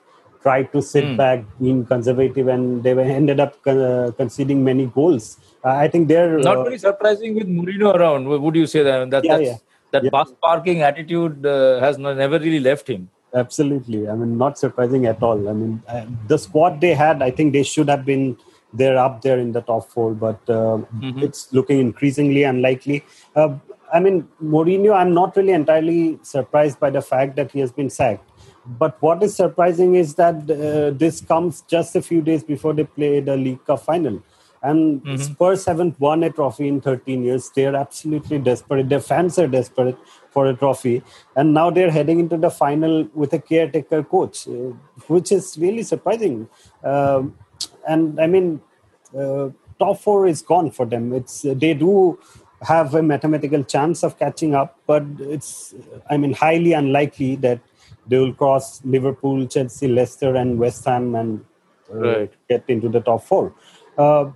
tried 0.42 0.72
to 0.72 0.82
sit 0.82 1.04
mm. 1.04 1.16
back, 1.16 1.44
being 1.60 1.84
conservative, 1.86 2.48
and 2.48 2.82
they 2.82 2.92
ended 2.98 3.40
up 3.40 3.56
uh, 3.66 4.10
conceding 4.16 4.64
many 4.64 4.86
goals. 4.86 5.38
Uh, 5.64 5.68
I 5.68 5.88
think 5.88 6.08
they're 6.08 6.38
not 6.38 6.58
uh, 6.58 6.64
very 6.64 6.78
surprising 6.78 7.34
with 7.34 7.48
Mourinho 7.48 7.94
around. 7.94 8.28
Would 8.28 8.56
you 8.56 8.66
say 8.66 8.82
that? 8.82 9.10
that 9.10 9.24
yeah, 9.24 9.38
yeah. 9.38 9.56
That 9.92 10.04
yeah. 10.04 10.10
bus 10.10 10.32
parking 10.42 10.82
attitude 10.82 11.44
uh, 11.46 11.80
has 11.80 11.98
never 11.98 12.38
really 12.38 12.60
left 12.60 12.88
him. 12.88 13.10
Absolutely. 13.34 14.08
I 14.08 14.14
mean, 14.14 14.36
not 14.36 14.58
surprising 14.58 15.06
at 15.06 15.22
all. 15.22 15.48
I 15.48 15.52
mean, 15.52 15.82
uh, 15.88 16.06
the 16.28 16.38
squad 16.38 16.80
they 16.80 16.94
had, 16.94 17.22
I 17.22 17.30
think 17.30 17.52
they 17.52 17.62
should 17.62 17.88
have 17.88 18.04
been 18.04 18.36
there 18.72 18.96
up 18.96 19.20
there 19.22 19.38
in 19.38 19.52
the 19.52 19.60
top 19.60 19.90
four, 19.90 20.14
but 20.14 20.40
uh, 20.48 20.80
mm-hmm. 20.96 21.18
it's 21.18 21.52
looking 21.52 21.78
increasingly 21.78 22.42
unlikely. 22.42 23.04
I 23.36 24.00
mean, 24.00 24.26
Mourinho, 24.42 24.94
I'm 24.94 25.12
not 25.12 25.36
really 25.36 25.52
entirely 25.52 26.18
surprised 26.22 26.80
by 26.80 26.88
the 26.88 27.02
fact 27.02 27.36
that 27.36 27.50
he 27.50 27.60
has 27.60 27.70
been 27.70 27.90
sacked 27.90 28.31
but 28.64 29.00
what 29.02 29.22
is 29.22 29.34
surprising 29.34 29.94
is 29.94 30.14
that 30.14 30.36
uh, 30.50 30.96
this 30.96 31.20
comes 31.20 31.62
just 31.62 31.96
a 31.96 32.02
few 32.02 32.22
days 32.22 32.44
before 32.44 32.72
they 32.72 32.84
play 32.84 33.20
the 33.20 33.36
League 33.36 33.64
Cup 33.64 33.80
final. 33.80 34.22
And 34.62 35.02
mm-hmm. 35.02 35.16
Spurs 35.16 35.64
haven't 35.64 35.98
won 35.98 36.22
a 36.22 36.30
trophy 36.30 36.68
in 36.68 36.80
13 36.80 37.24
years. 37.24 37.50
They're 37.50 37.74
absolutely 37.74 38.38
desperate. 38.38 38.88
Their 38.88 39.00
fans 39.00 39.36
are 39.38 39.48
desperate 39.48 39.98
for 40.30 40.46
a 40.46 40.54
trophy. 40.54 41.02
And 41.34 41.52
now 41.52 41.70
they're 41.70 41.90
heading 41.90 42.20
into 42.20 42.36
the 42.36 42.50
final 42.50 43.08
with 43.12 43.32
a 43.32 43.40
caretaker 43.40 44.04
coach, 44.04 44.46
uh, 44.46 44.72
which 45.08 45.32
is 45.32 45.58
really 45.58 45.82
surprising. 45.82 46.48
Uh, 46.84 47.24
and 47.88 48.20
I 48.20 48.28
mean, 48.28 48.60
uh, 49.18 49.48
top 49.80 50.00
four 50.00 50.28
is 50.28 50.42
gone 50.42 50.70
for 50.70 50.86
them. 50.86 51.12
It's 51.12 51.42
They 51.42 51.74
do 51.74 52.20
have 52.62 52.94
a 52.94 53.02
mathematical 53.02 53.64
chance 53.64 54.04
of 54.04 54.16
catching 54.16 54.54
up, 54.54 54.78
but 54.86 55.02
it's, 55.18 55.74
I 56.08 56.16
mean, 56.16 56.32
highly 56.32 56.72
unlikely 56.72 57.34
that 57.36 57.58
they 58.06 58.18
will 58.18 58.32
cross 58.32 58.84
Liverpool, 58.84 59.46
Chelsea, 59.46 59.88
Leicester, 59.88 60.34
and 60.34 60.58
West 60.58 60.84
Ham 60.84 61.14
and 61.14 61.44
uh, 61.92 61.98
right. 61.98 62.32
get 62.48 62.64
into 62.68 62.88
the 62.88 63.00
top 63.00 63.24
four. 63.24 63.54
Uh, 63.98 64.30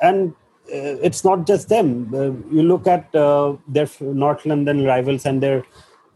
and 0.00 0.32
uh, 0.72 0.96
it's 1.02 1.24
not 1.24 1.46
just 1.46 1.68
them. 1.68 2.12
Uh, 2.14 2.32
you 2.54 2.62
look 2.62 2.86
at 2.86 3.14
uh, 3.14 3.54
their 3.68 3.88
North 4.00 4.46
London 4.46 4.84
rivals 4.84 5.26
and 5.26 5.42
their 5.42 5.64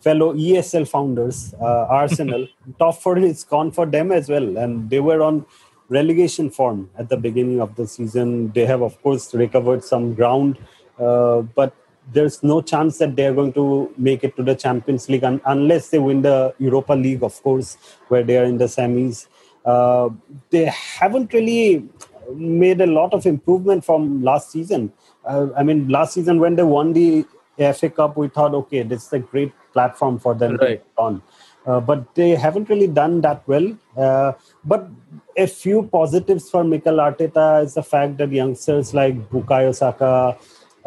fellow 0.00 0.32
ESL 0.35 0.88
founders, 0.88 1.54
uh, 1.61 1.87
Arsenal. 1.88 2.47
top 2.78 3.00
four 3.00 3.18
is 3.18 3.44
gone 3.44 3.70
for 3.70 3.87
them 3.87 4.11
as 4.11 4.28
well, 4.28 4.56
and 4.56 4.88
they 4.90 5.00
were 5.00 5.23
on 5.23 5.44
relegation 5.88 6.50
form 6.50 6.90
at 6.99 7.08
the 7.08 7.16
beginning 7.16 7.61
of 7.61 7.75
the 7.76 7.87
season. 7.87 8.52
They 8.52 8.66
have, 8.66 8.82
of 8.82 9.00
course, 9.02 9.35
recovered 9.35 9.85
some 9.85 10.14
ground, 10.14 10.58
but 10.97 11.75
there's 12.12 12.42
no 12.42 12.60
chance 12.60 12.98
that 12.98 13.16
they're 13.16 13.34
going 13.34 13.52
to 13.52 13.92
make 13.96 14.24
it 14.24 14.36
to 14.36 14.42
the 14.42 14.54
Champions 14.54 15.08
League 15.08 15.24
un- 15.24 15.40
unless 15.46 15.90
they 15.90 15.98
win 15.98 16.22
the 16.22 16.54
Europa 16.58 16.92
League, 16.92 17.22
of 17.22 17.42
course, 17.42 17.76
where 18.08 18.22
they 18.22 18.38
are 18.38 18.44
in 18.44 18.58
the 18.58 18.64
semis. 18.64 19.26
Uh, 19.64 20.08
they 20.50 20.64
haven't 20.66 21.32
really 21.32 21.86
made 22.34 22.80
a 22.80 22.86
lot 22.86 23.12
of 23.12 23.26
improvement 23.26 23.84
from 23.84 24.22
last 24.22 24.50
season. 24.50 24.92
Uh, 25.24 25.48
I 25.56 25.62
mean, 25.62 25.88
last 25.88 26.14
season 26.14 26.40
when 26.40 26.56
they 26.56 26.62
won 26.62 26.92
the 26.92 27.26
FA 27.74 27.90
Cup, 27.90 28.16
we 28.16 28.28
thought, 28.28 28.54
okay, 28.54 28.82
this 28.82 29.06
is 29.06 29.12
a 29.12 29.18
great 29.18 29.52
platform 29.72 30.18
for 30.18 30.34
them 30.34 30.56
right. 30.56 30.82
on. 30.96 31.22
Uh, 31.66 31.80
but 31.80 32.14
they 32.14 32.30
haven't 32.30 32.68
really 32.70 32.86
done 32.86 33.20
that 33.20 33.46
well. 33.46 33.76
Uh, 33.96 34.32
but 34.64 34.88
a 35.36 35.46
few 35.46 35.82
positives 35.82 36.48
for 36.48 36.64
Mikel 36.64 36.96
Arteta 36.96 37.62
is 37.62 37.74
the 37.74 37.82
fact 37.82 38.16
that 38.18 38.32
youngsters 38.32 38.94
like 38.94 39.28
Bukayo 39.28 39.74
Saka, 39.74 40.38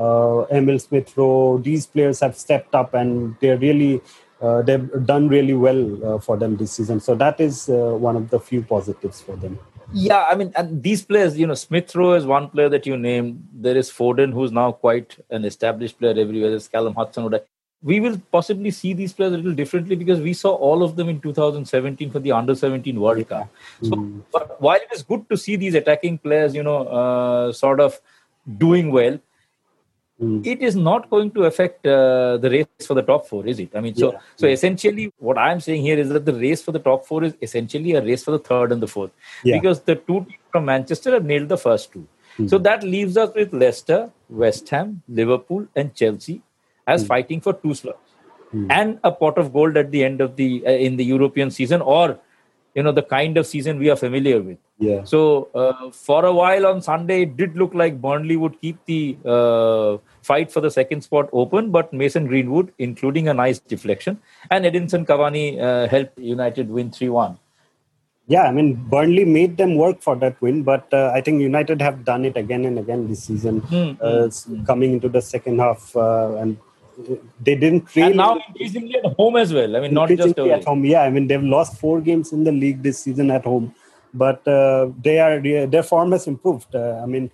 uh, 0.04 0.58
Emil 0.58 0.80
Smith 0.80 1.16
Rowe, 1.18 1.58
these 1.70 1.86
players 1.86 2.20
have 2.22 2.36
stepped 2.46 2.74
up 2.82 2.94
and 2.94 3.36
they're 3.40 3.58
really 3.58 4.02
uh, 4.42 4.62
they've 4.68 4.90
done 5.06 5.28
really 5.30 5.54
well 5.54 5.82
uh, 6.04 6.20
for 6.20 6.36
them 6.36 6.58
this 6.58 6.72
season. 6.72 7.00
So 7.00 7.14
that 7.16 7.40
is 7.40 7.70
uh, 7.70 7.74
one 8.08 8.16
of 8.16 8.30
the 8.32 8.40
few 8.40 8.64
positives 8.64 9.22
for 9.22 9.36
them. 9.36 9.60
Yeah, 9.94 10.26
I 10.32 10.36
mean, 10.36 10.52
and 10.56 10.82
these 10.82 11.02
players, 11.04 11.38
you 11.38 11.46
know, 11.46 11.54
Smith 11.54 11.94
Rowe 11.96 12.14
is 12.14 12.26
one 12.26 12.50
player 12.50 12.70
that 12.70 12.86
you 12.88 12.98
named. 12.98 13.46
There 13.54 13.78
is 13.78 13.92
Foden, 13.92 14.34
who's 14.34 14.52
now 14.52 14.72
quite 14.72 15.18
an 15.30 15.46
established 15.46 16.00
player 16.00 16.16
everywhere. 16.18 16.50
There's 16.50 16.68
Callum 16.68 16.96
Hudson. 16.96 17.30
We 17.84 18.00
will 18.00 18.18
possibly 18.32 18.72
see 18.72 18.94
these 18.94 19.12
players 19.14 19.34
a 19.34 19.38
little 19.38 19.54
differently 19.54 19.96
because 19.96 20.22
we 20.22 20.34
saw 20.34 20.54
all 20.56 20.82
of 20.84 20.96
them 20.96 21.10
in 21.10 21.20
2017 21.20 22.10
for 22.12 22.20
the 22.20 22.32
Under 22.32 22.56
17 22.56 23.00
World 23.00 23.28
Cup. 23.28 23.50
So, 23.82 23.96
Mm. 23.96 24.22
but 24.32 24.62
while 24.62 24.82
it 24.86 24.96
is 24.96 25.04
good 25.04 25.28
to 25.30 25.38
see 25.44 25.56
these 25.66 25.76
attacking 25.82 26.20
players, 26.20 26.56
you 26.56 26.64
know, 26.64 26.80
uh, 27.02 27.52
sort 27.52 27.80
of 27.88 28.00
doing 28.66 28.92
well, 28.92 29.20
Mm. 30.22 30.46
it 30.46 30.62
is 30.62 30.76
not 30.76 31.10
going 31.10 31.32
to 31.32 31.46
affect 31.46 31.88
uh, 31.88 32.38
the 32.38 32.50
race 32.50 32.88
for 32.88 32.94
the 32.94 33.02
top 33.02 33.26
four, 33.28 33.46
is 33.48 33.60
it? 33.60 33.72
I 33.76 33.82
mean, 33.82 33.96
so 33.96 34.12
Yeah. 34.12 34.20
so 34.36 34.48
essentially, 34.48 35.12
what 35.18 35.38
I'm 35.38 35.60
saying 35.60 35.82
here 35.82 35.98
is 35.98 36.10
that 36.10 36.26
the 36.26 36.34
race 36.34 36.62
for 36.62 36.72
the 36.72 36.84
top 36.88 37.08
four 37.08 37.24
is 37.24 37.34
essentially 37.42 37.94
a 37.96 38.02
race 38.04 38.24
for 38.24 38.32
the 38.32 38.40
third 38.50 38.72
and 38.72 38.84
the 38.84 38.88
fourth, 38.88 39.12
Yeah. 39.44 39.58
because 39.60 39.82
the 39.82 39.96
two 39.96 40.26
from 40.52 40.66
Manchester 40.66 41.12
have 41.18 41.26
nailed 41.26 41.50
the 41.50 41.58
first 41.58 41.92
two. 41.94 42.08
So 42.48 42.58
that 42.60 42.84
leaves 42.84 43.18
us 43.18 43.34
with 43.36 43.54
Leicester, 43.54 44.10
West 44.30 44.70
Ham, 44.70 45.02
Liverpool, 45.10 45.68
and 45.76 45.94
Chelsea 45.94 46.42
as 46.88 47.06
fighting 47.06 47.42
for 47.42 47.54
two 47.54 47.74
slots 47.74 48.12
and 48.70 49.00
a 49.04 49.12
pot 49.12 49.38
of 49.38 49.52
gold 49.54 49.78
at 49.78 49.92
the 49.92 50.04
end 50.04 50.22
of 50.22 50.36
the 50.36 50.64
uh, 50.66 50.72
in 50.72 50.96
the 50.98 51.06
European 51.06 51.52
season, 51.52 51.82
or 51.82 52.20
you 52.76 52.84
know 52.84 52.92
the 52.92 53.04
kind 53.04 53.38
of 53.38 53.46
season 53.46 53.80
we 53.80 53.90
are 53.90 53.96
familiar 53.96 54.42
with. 54.42 54.58
Yeah. 54.80 55.04
So 55.04 55.50
uh, 55.54 55.92
for 55.92 56.26
a 56.26 56.34
while 56.34 56.66
on 56.66 56.82
Sunday, 56.82 57.24
it 57.24 57.38
did 57.38 57.56
look 57.56 57.74
like 57.74 58.02
Burnley 58.02 58.38
would 58.38 58.60
keep 58.62 58.84
the 58.86 59.18
uh, 59.26 59.98
fight 60.22 60.52
for 60.52 60.62
the 60.62 60.72
second 60.72 61.02
spot 61.02 61.30
open, 61.34 61.72
but 61.72 61.94
Mason 61.94 62.28
Greenwood, 62.28 62.74
including 62.80 63.28
a 63.28 63.34
nice 63.34 63.60
deflection, 63.60 64.20
and 64.50 64.66
Edinson 64.66 65.06
Cavani 65.06 65.62
uh, 65.62 65.88
helped 65.88 66.18
United 66.18 66.70
win 66.70 66.92
three 66.92 67.10
one. 67.10 67.38
Yeah, 68.28 68.44
I 68.44 68.52
mean, 68.52 68.76
Burnley 68.90 69.26
made 69.26 69.58
them 69.58 69.76
work 69.76 70.02
for 70.02 70.16
that 70.18 70.42
win, 70.42 70.64
but 70.64 70.92
uh, 70.94 71.12
I 71.14 71.22
think 71.22 71.42
United 71.42 71.82
have 71.82 72.06
done 72.06 72.24
it 72.24 72.38
again 72.38 72.66
and 72.66 72.80
again 72.80 73.08
this 73.08 73.24
season, 73.24 73.60
Hmm, 73.60 73.92
uh, 74.00 74.30
coming 74.66 74.94
into 74.94 75.10
the 75.10 75.22
second 75.22 75.60
half, 75.60 75.94
uh, 75.96 76.36
and 76.36 76.58
they 77.40 77.56
didn't 77.56 77.96
really. 77.96 78.08
And 78.08 78.18
now 78.18 78.40
increasingly 78.48 78.96
at 78.96 79.14
home 79.14 79.36
as 79.36 79.54
well. 79.54 79.76
I 79.76 79.80
mean, 79.82 79.94
not 79.94 80.10
just 80.10 80.38
away. 80.38 80.52
at 80.52 80.66
home. 80.66 80.86
Yeah, 80.86 81.04
I 81.04 81.10
mean, 81.10 81.28
they've 81.28 81.44
lost 81.44 81.80
four 81.80 82.02
games 82.02 82.32
in 82.32 82.44
the 82.44 82.52
league 82.52 82.82
this 82.84 83.00
season 83.00 83.32
at 83.32 83.46
home, 83.46 83.74
but 84.14 84.48
uh, 84.48 84.90
they 85.02 85.20
are 85.20 85.40
their 85.68 85.84
form 85.84 86.12
has 86.12 86.28
improved. 86.28 86.76
Uh, 86.76 87.02
I 87.04 87.06
mean, 87.06 87.32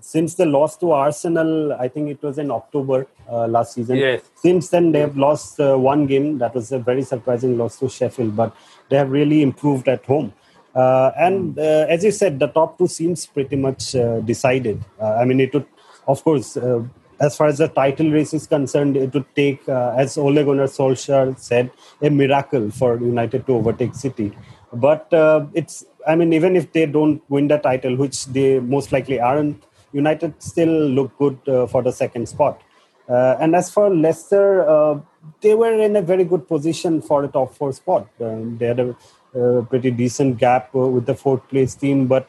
since 0.00 0.34
the 0.34 0.46
loss 0.46 0.76
to 0.78 0.92
Arsenal, 0.92 1.72
I 1.74 1.88
think 1.88 2.10
it 2.10 2.22
was 2.22 2.38
in 2.38 2.50
October 2.50 3.06
uh, 3.30 3.46
last 3.46 3.74
season. 3.74 3.96
Yes. 3.96 4.22
Since 4.34 4.70
then, 4.70 4.92
they 4.92 5.00
have 5.00 5.16
lost 5.16 5.60
uh, 5.60 5.76
one 5.76 6.06
game. 6.06 6.38
That 6.38 6.54
was 6.54 6.72
a 6.72 6.78
very 6.78 7.02
surprising 7.02 7.58
loss 7.58 7.78
to 7.80 7.88
Sheffield, 7.88 8.36
but 8.36 8.54
they 8.88 8.96
have 8.96 9.10
really 9.10 9.42
improved 9.42 9.88
at 9.88 10.04
home. 10.04 10.32
Uh, 10.74 11.10
and 11.18 11.58
uh, 11.58 11.86
as 11.88 12.04
you 12.04 12.12
said, 12.12 12.38
the 12.38 12.46
top 12.46 12.78
two 12.78 12.86
seems 12.86 13.26
pretty 13.26 13.56
much 13.56 13.94
uh, 13.94 14.20
decided. 14.20 14.82
Uh, 15.00 15.14
I 15.14 15.24
mean, 15.24 15.40
it 15.40 15.52
would, 15.52 15.66
of 16.06 16.22
course, 16.22 16.56
uh, 16.56 16.82
as 17.20 17.36
far 17.36 17.46
as 17.48 17.58
the 17.58 17.68
title 17.68 18.10
race 18.10 18.32
is 18.32 18.46
concerned, 18.46 18.96
it 18.96 19.12
would 19.12 19.26
take, 19.36 19.68
uh, 19.68 19.94
as 19.96 20.16
Ole 20.16 20.42
Gunnar 20.42 20.66
Solskjaer 20.66 21.38
said, 21.38 21.70
a 22.00 22.10
miracle 22.10 22.70
for 22.70 22.98
United 22.98 23.46
to 23.46 23.54
overtake 23.54 23.94
City. 23.94 24.32
But 24.72 25.12
uh, 25.12 25.46
it's, 25.52 25.84
I 26.06 26.14
mean, 26.16 26.32
even 26.32 26.56
if 26.56 26.72
they 26.72 26.86
don't 26.86 27.22
win 27.28 27.48
the 27.48 27.58
title, 27.58 27.96
which 27.96 28.26
they 28.26 28.58
most 28.58 28.90
likely 28.90 29.20
aren't, 29.20 29.62
United 29.92 30.42
still 30.42 30.88
look 30.88 31.16
good 31.18 31.38
uh, 31.48 31.66
for 31.66 31.82
the 31.82 31.92
second 31.92 32.28
spot. 32.28 32.62
Uh, 33.08 33.36
and 33.40 33.56
as 33.56 33.70
for 33.70 33.90
Leicester, 33.90 34.68
uh, 34.68 34.98
they 35.40 35.54
were 35.54 35.74
in 35.74 35.96
a 35.96 36.02
very 36.02 36.24
good 36.24 36.46
position 36.46 37.02
for 37.02 37.24
a 37.24 37.28
top 37.28 37.54
four 37.54 37.72
spot. 37.72 38.08
Um, 38.20 38.56
they 38.58 38.66
had 38.66 38.80
a, 38.80 38.96
uh 39.32 39.62
pretty 39.62 39.92
decent 39.92 40.38
gap 40.38 40.74
with 40.74 41.06
the 41.06 41.14
fourth 41.14 41.46
place 41.48 41.76
team, 41.76 42.08
but 42.08 42.28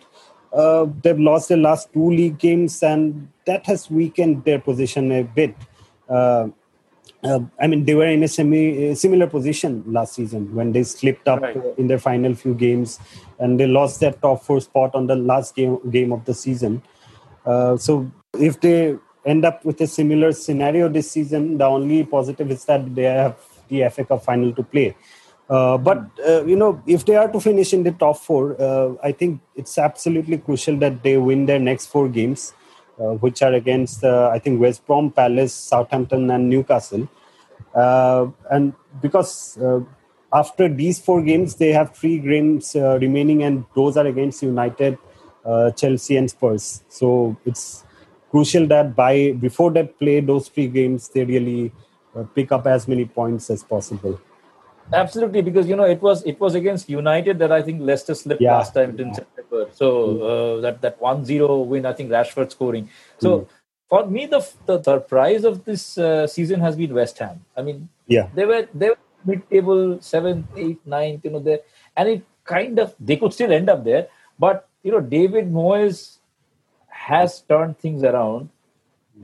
uh, 0.53 0.85
they've 1.03 1.19
lost 1.19 1.49
their 1.49 1.57
last 1.57 1.91
two 1.93 2.09
league 2.09 2.37
games, 2.37 2.81
and 2.83 3.29
that 3.45 3.65
has 3.65 3.89
weakened 3.89 4.43
their 4.43 4.59
position 4.59 5.11
a 5.11 5.23
bit. 5.23 5.55
Uh, 6.09 6.49
uh, 7.23 7.39
I 7.59 7.67
mean, 7.67 7.85
they 7.85 7.93
were 7.93 8.07
in 8.07 8.23
a 8.23 8.27
semi 8.27 8.93
similar 8.95 9.27
position 9.27 9.83
last 9.87 10.13
season 10.15 10.53
when 10.55 10.71
they 10.71 10.83
slipped 10.83 11.27
up 11.27 11.41
Right. 11.41 11.57
in 11.77 11.87
their 11.87 11.99
final 11.99 12.33
few 12.33 12.53
games, 12.53 12.99
and 13.39 13.59
they 13.59 13.67
lost 13.67 13.99
their 13.99 14.11
top 14.11 14.43
four 14.43 14.59
spot 14.59 14.95
on 14.95 15.07
the 15.07 15.15
last 15.15 15.55
game 15.55 15.77
game 15.89 16.11
of 16.11 16.25
the 16.25 16.33
season. 16.33 16.81
Uh, 17.45 17.77
so 17.77 18.09
if 18.39 18.59
they 18.59 18.95
end 19.25 19.45
up 19.45 19.63
with 19.63 19.79
a 19.81 19.87
similar 19.87 20.31
scenario 20.31 20.89
this 20.89 21.11
season, 21.11 21.57
the 21.57 21.65
only 21.65 22.03
positive 22.03 22.49
is 22.49 22.65
that 22.65 22.93
they 22.95 23.03
have 23.03 23.37
the 23.67 23.87
FA 23.89 24.03
Cup 24.03 24.23
final 24.23 24.51
to 24.53 24.63
play. 24.63 24.95
Uh, 25.49 25.77
but 25.77 26.05
uh, 26.25 26.45
you 26.45 26.55
know, 26.55 26.81
if 26.87 27.05
they 27.05 27.15
are 27.15 27.29
to 27.29 27.39
finish 27.39 27.73
in 27.73 27.83
the 27.83 27.91
top 27.91 28.17
four, 28.17 28.55
uh, 28.61 28.93
I 29.03 29.11
think 29.11 29.41
it's 29.55 29.77
absolutely 29.77 30.37
crucial 30.37 30.77
that 30.77 31.03
they 31.03 31.17
win 31.17 31.45
their 31.45 31.59
next 31.59 31.87
four 31.87 32.07
games, 32.07 32.53
uh, 32.97 33.15
which 33.15 33.41
are 33.41 33.53
against 33.53 34.03
uh, 34.03 34.29
I 34.31 34.39
think 34.39 34.61
West 34.61 34.85
Brom, 34.85 35.11
Palace, 35.11 35.53
Southampton, 35.53 36.31
and 36.31 36.49
Newcastle. 36.49 37.09
Uh, 37.75 38.27
and 38.49 38.73
because 39.01 39.57
after 40.33 40.69
these 40.69 40.99
four 40.99 41.21
games, 41.21 41.55
they 41.55 41.73
have 41.73 41.93
three 41.95 42.19
games 42.19 42.73
remaining, 42.75 43.43
and 43.43 43.65
those 43.75 43.97
are 43.97 44.07
against 44.07 44.41
United, 44.43 44.97
Chelsea, 45.75 46.15
and 46.15 46.29
Spurs. 46.29 46.83
So 46.87 47.35
it's 47.45 47.83
crucial 48.29 48.67
that 48.67 48.95
by 48.95 49.33
before 49.33 49.71
they 49.71 49.83
play 49.83 50.21
those 50.21 50.47
three 50.47 50.67
games, 50.67 51.09
they 51.09 51.25
really 51.25 51.73
pick 52.35 52.53
up 52.53 52.67
as 52.67 52.87
many 52.87 53.03
points 53.03 53.49
as 53.49 53.63
possible. 53.63 54.17
Absolutely, 54.93 55.41
because 55.41 55.67
you 55.67 55.75
know 55.75 55.83
it 55.85 56.01
was 56.01 56.23
it 56.23 56.39
was 56.39 56.55
against 56.55 56.89
United 56.89 57.39
that 57.39 57.51
I 57.51 57.61
think 57.61 57.81
Leicester 57.81 58.15
slipped 58.15 58.41
Yeah. 58.41 58.57
last 58.57 58.73
time 58.73 58.99
in 58.99 59.13
September. 59.13 59.67
So 59.73 59.87
uh, 60.31 60.61
that 60.61 60.81
that 60.81 60.99
1-0 60.99 61.65
win, 61.65 61.85
I 61.85 61.93
think 61.93 62.09
Rashford 62.11 62.51
scoring. 62.51 62.89
So 63.19 63.47
for 63.89 64.05
me, 64.07 64.25
the 64.25 64.41
the 64.65 64.81
surprise 64.81 65.43
of 65.43 65.63
this 65.65 65.97
uh, 65.97 66.27
season 66.27 66.59
has 66.61 66.75
been 66.75 66.93
West 66.93 67.17
Ham. 67.19 67.43
I 67.55 67.61
mean, 67.61 67.87
Yeah. 68.07 68.27
they 68.35 68.45
were 68.45 68.67
they 68.73 68.89
were 68.89 68.97
mid-table, 69.25 69.99
seventh, 70.01 70.47
eighth, 70.57 70.85
ninth, 70.85 71.23
you 71.25 71.31
know, 71.31 71.39
there, 71.39 71.59
and 71.95 72.09
it 72.09 72.23
kind 72.43 72.79
of 72.79 72.95
they 72.99 73.17
could 73.17 73.33
still 73.33 73.51
end 73.53 73.69
up 73.69 73.83
there. 73.83 74.07
But 74.39 74.67
you 74.83 74.91
know, 74.91 74.99
David 74.99 75.51
Moyes 75.51 76.17
has 76.87 77.41
turned 77.41 77.77
things 77.79 78.03
around, 78.03 78.49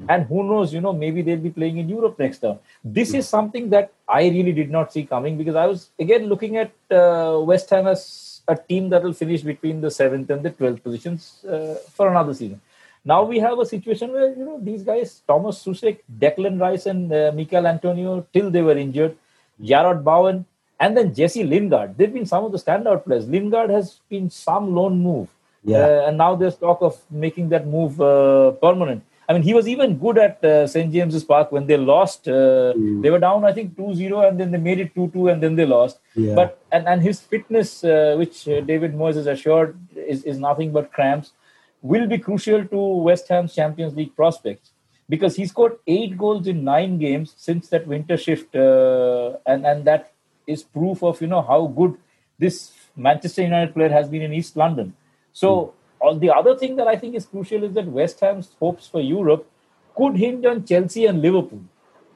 and 0.10 0.26
who 0.28 0.44
knows, 0.44 0.74
you 0.74 0.82
know, 0.82 0.94
maybe 0.94 1.22
they'll 1.22 1.38
be 1.50 1.50
playing 1.50 1.78
in 1.78 1.90
Europe 1.90 2.20
next 2.20 2.40
term. 2.40 2.60
This 2.84 3.14
is 3.14 3.28
something 3.28 3.70
that 3.72 3.92
I 4.08 4.24
really 4.30 4.54
did 4.54 4.72
not 4.72 4.94
see 4.94 5.06
coming 5.06 5.38
because 5.38 5.56
I 5.56 5.66
was 5.68 5.90
again 6.00 6.28
looking 6.28 6.58
at 6.58 6.72
uh, 6.92 7.40
West 7.44 7.70
Ham 7.72 7.88
as 7.88 8.42
a 8.48 8.56
team 8.56 8.90
that 8.90 9.04
will 9.04 9.14
finish 9.14 9.42
between 9.42 9.82
the 9.82 9.92
seventh 9.92 10.30
and 10.30 10.42
the 10.44 10.52
twelfth 10.52 10.84
positions 10.84 11.44
uh, 11.46 11.76
for 11.94 12.10
another 12.10 12.34
season. 12.34 12.62
Now 13.04 13.24
we 13.24 13.40
have 13.40 13.60
a 13.60 13.66
situation 13.66 14.12
where 14.12 14.30
you 14.30 14.46
know 14.46 14.60
these 14.62 14.84
guys, 14.84 15.22
Tomas 15.28 15.64
Soucek, 15.64 16.00
Declan 16.20 16.60
Rice, 16.60 16.86
and 16.86 17.12
uh, 17.12 17.32
Michail 17.34 17.68
Antonio, 17.68 18.26
till 18.34 18.50
they 18.50 18.62
were 18.62 18.78
injured, 18.78 19.18
Jarrod 19.62 20.04
Bowen, 20.04 20.46
and 20.80 20.96
then 20.96 21.14
Jesse 21.14 21.44
Lingard. 21.44 21.98
They've 21.98 22.14
been 22.14 22.26
some 22.26 22.46
of 22.46 22.52
the 22.52 22.58
standout 22.58 23.04
players. 23.06 23.28
Lingard 23.28 23.70
has 23.70 24.00
been 24.10 24.30
some 24.30 24.74
loan 24.74 25.00
move, 25.02 25.28
Yeah. 25.64 25.78
Uh, 25.80 26.08
and 26.08 26.18
now 26.18 26.36
there's 26.36 26.56
talk 26.56 26.82
of 26.82 26.98
making 27.10 27.50
that 27.50 27.68
move 27.68 28.00
uh, 28.00 28.52
permanent. 28.52 29.04
I 29.30 29.34
mean, 29.34 29.42
he 29.42 29.54
was 29.54 29.68
even 29.68 29.98
good 29.98 30.18
at 30.18 30.44
uh, 30.44 30.68
St. 30.68 30.92
James's 30.92 31.24
Park 31.24 31.52
when 31.52 31.68
they 31.68 31.76
lost. 31.76 32.28
Uh, 32.30 32.74
They 33.02 33.10
were 33.10 33.20
down, 33.20 33.44
I 33.44 33.52
think, 33.52 33.76
2-0, 33.76 34.28
and 34.28 34.40
then 34.40 34.52
they 34.52 34.58
made 34.58 34.80
it 34.80 34.96
2-2, 34.96 35.32
and 35.32 35.44
then 35.44 35.56
they 35.56 35.66
lost. 35.66 36.00
Yeah. 36.16 36.36
But 36.36 36.62
and, 36.72 36.88
and 36.88 37.02
his 37.02 37.20
fitness, 37.20 37.84
uh, 37.84 38.16
which 38.18 38.48
uh, 38.48 38.62
David 38.62 38.94
Moyes 38.96 39.16
has 39.16 39.28
assured, 39.28 39.78
is, 39.96 40.24
is 40.24 40.40
nothing 40.40 40.72
but 40.72 40.94
cramps, 40.94 41.34
will 41.82 42.08
be 42.08 42.18
crucial 42.18 42.66
to 42.66 42.78
West 42.78 43.28
Ham's 43.28 43.54
Champions 43.54 43.96
League 43.96 44.16
prospects 44.16 44.72
because 45.10 45.36
he 45.36 45.46
scored 45.46 45.78
eight 45.88 46.18
goals 46.18 46.48
in 46.48 46.64
nine 46.64 46.98
games 46.98 47.34
since 47.38 47.68
that 47.70 47.86
winter 47.86 48.18
shift, 48.18 48.56
uh, 48.56 49.38
and 49.46 49.66
and 49.66 49.86
that 49.86 50.12
is 50.48 50.64
proof 50.64 51.04
of 51.04 51.22
you 51.22 51.28
know 51.28 51.42
how 51.42 51.68
good 51.68 51.96
this 52.40 52.74
Manchester 52.96 53.44
United 53.44 53.74
player 53.74 53.90
has 53.90 54.10
been 54.10 54.22
in 54.22 54.34
East 54.34 54.56
London. 54.56 54.94
So. 55.34 55.50
All 55.50 55.74
the 56.20 56.32
other 56.34 56.56
thing 56.56 56.76
that 56.78 56.88
I 56.88 56.96
think 56.96 57.16
is 57.16 57.26
crucial 57.26 57.64
is 57.64 57.74
that 57.74 57.86
West 57.86 58.20
Ham's 58.20 58.56
hopes 58.60 58.88
for 58.88 59.02
Europe 59.02 59.50
could 59.96 60.16
hinge 60.16 60.46
on 60.46 60.66
Chelsea 60.66 61.06
and 61.06 61.22
Liverpool. 61.22 61.62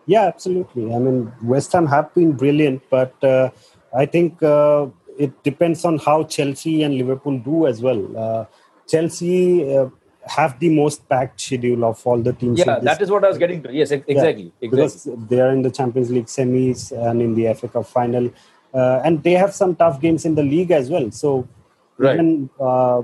Yeah, 0.06 0.24
absolutely. 0.24 0.94
I 0.94 1.00
mean, 1.00 1.32
West 1.44 1.72
Ham 1.74 1.88
have 1.88 2.14
been 2.14 2.34
brilliant, 2.34 2.84
but 2.90 3.24
uh, 3.24 3.50
I 3.96 4.06
think 4.06 4.42
uh, 4.44 4.88
it 5.18 5.44
depends 5.44 5.86
on 5.86 5.98
how 5.98 6.24
Chelsea 6.24 6.84
and 6.84 6.96
Liverpool 6.96 7.40
do 7.40 7.68
as 7.68 7.82
well. 7.82 8.18
Uh, 8.18 8.46
Chelsea 8.88 9.76
uh, 9.78 9.90
have 10.28 10.60
the 10.60 10.70
most 10.70 11.08
packed 11.10 11.42
schedule 11.42 11.86
of 11.86 12.06
all 12.06 12.22
the 12.22 12.34
teams. 12.34 12.60
Yeah, 12.60 12.80
that 12.80 13.02
is 13.02 13.10
what 13.10 13.24
I 13.24 13.30
was 13.30 13.38
getting 13.38 13.64
to. 13.64 13.74
Yes, 13.74 13.92
exactly. 13.92 14.14
Yeah, 14.16 14.18
exactly. 14.20 14.54
Because 14.60 15.08
they 15.30 15.40
are 15.42 15.52
in 15.52 15.62
the 15.62 15.72
Champions 15.72 16.12
League 16.12 16.26
semis 16.26 16.92
and 16.92 17.22
in 17.22 17.36
the 17.36 17.54
FA 17.54 17.68
Cup 17.68 17.86
final. 17.86 18.32
Uh, 18.74 19.02
and 19.04 19.24
they 19.24 19.34
have 19.34 19.54
some 19.54 19.76
tough 19.76 20.00
games 20.00 20.26
in 20.26 20.36
the 20.36 20.44
league 20.44 20.72
as 20.72 20.90
well. 20.90 21.12
So, 21.12 21.48
right. 21.98 22.16
even 22.16 22.50
uh, 22.60 23.02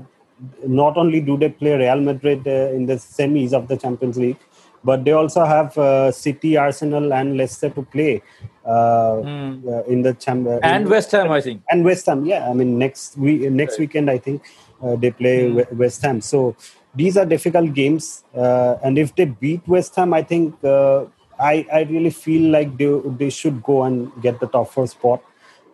not 0.66 0.96
only 0.96 1.20
do 1.20 1.36
they 1.36 1.48
play 1.48 1.76
Real 1.76 2.00
Madrid 2.00 2.46
uh, 2.46 2.74
in 2.76 2.86
the 2.86 2.94
semis 2.94 3.52
of 3.52 3.68
the 3.68 3.76
Champions 3.76 4.16
League, 4.16 4.38
but 4.84 5.04
they 5.04 5.12
also 5.12 5.44
have 5.44 5.76
uh, 5.76 6.12
City, 6.12 6.56
Arsenal, 6.56 7.12
and 7.12 7.36
Leicester 7.36 7.70
to 7.70 7.82
play 7.82 8.22
mm. 8.64 9.86
in 9.88 10.02
the 10.02 10.14
chamber. 10.14 10.60
And 10.62 10.84
in, 10.84 10.90
West 10.90 11.10
Ham, 11.12 11.30
I 11.30 11.40
think. 11.40 11.62
And 11.70 11.84
West 11.84 12.06
Ham, 12.06 12.24
yeah. 12.24 12.48
I 12.48 12.52
mean, 12.52 12.78
next 12.78 13.18
week, 13.18 13.50
next 13.50 13.72
right. 13.72 13.80
weekend, 13.80 14.10
I 14.10 14.18
think 14.18 14.42
they 14.80 15.10
play 15.10 15.50
mm. 15.50 15.72
West 15.72 16.02
Ham. 16.02 16.20
So 16.20 16.54
these 16.94 17.16
are 17.16 17.26
difficult 17.26 17.74
games, 17.74 18.24
and 18.32 18.98
if 18.98 19.14
they 19.16 19.24
beat 19.24 19.66
West 19.66 19.96
Ham, 19.96 20.14
I 20.14 20.22
think 20.22 20.54
I 20.64 21.66
I 21.72 21.82
really 21.90 22.10
feel 22.10 22.50
like 22.50 22.76
they 22.78 22.90
they 23.18 23.30
should 23.30 23.62
go 23.62 23.82
and 23.82 24.10
get 24.22 24.40
the 24.40 24.46
top 24.46 24.70
four 24.70 24.86
spot. 24.86 25.22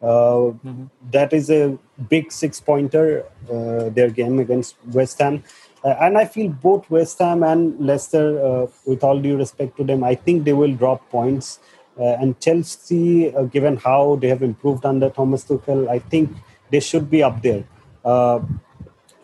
Uh, 0.05 0.53
mm-hmm. 0.53 0.85
that 1.12 1.33
is 1.33 1.49
a 1.49 1.79
big 2.11 2.31
six 2.31 2.61
pointer, 2.61 3.25
uh, 3.51 3.88
their 3.88 4.11
game 4.11 4.38
against 4.38 4.77
West 4.93 5.19
Ham. 5.19 5.43
Uh, 5.83 5.97
and 6.01 6.19
I 6.19 6.27
feel 6.27 6.51
both 6.51 6.90
West 6.90 7.19
Ham 7.21 7.43
and 7.43 7.79
Leicester, 7.81 8.69
with 8.85 9.03
all 9.03 9.19
due 9.19 9.37
respect 9.38 9.79
to 9.79 9.85
them, 9.85 10.05
I 10.05 10.14
think 10.14 10.45
they 10.45 10.53
will 10.53 10.75
drop 10.75 11.09
points. 11.11 11.59
and 11.97 12.38
Chelsea, 12.45 13.33
given 13.53 13.77
how 13.77 14.17
they 14.17 14.29
have 14.29 14.43
improved 14.43 14.85
under 14.85 15.09
Thomas 15.09 15.45
Tuchel, 15.45 15.88
I 15.88 16.01
think 16.01 16.31
they 16.71 16.81
should 16.81 17.09
be 17.09 17.23
up 17.23 17.40
there. 17.43 17.64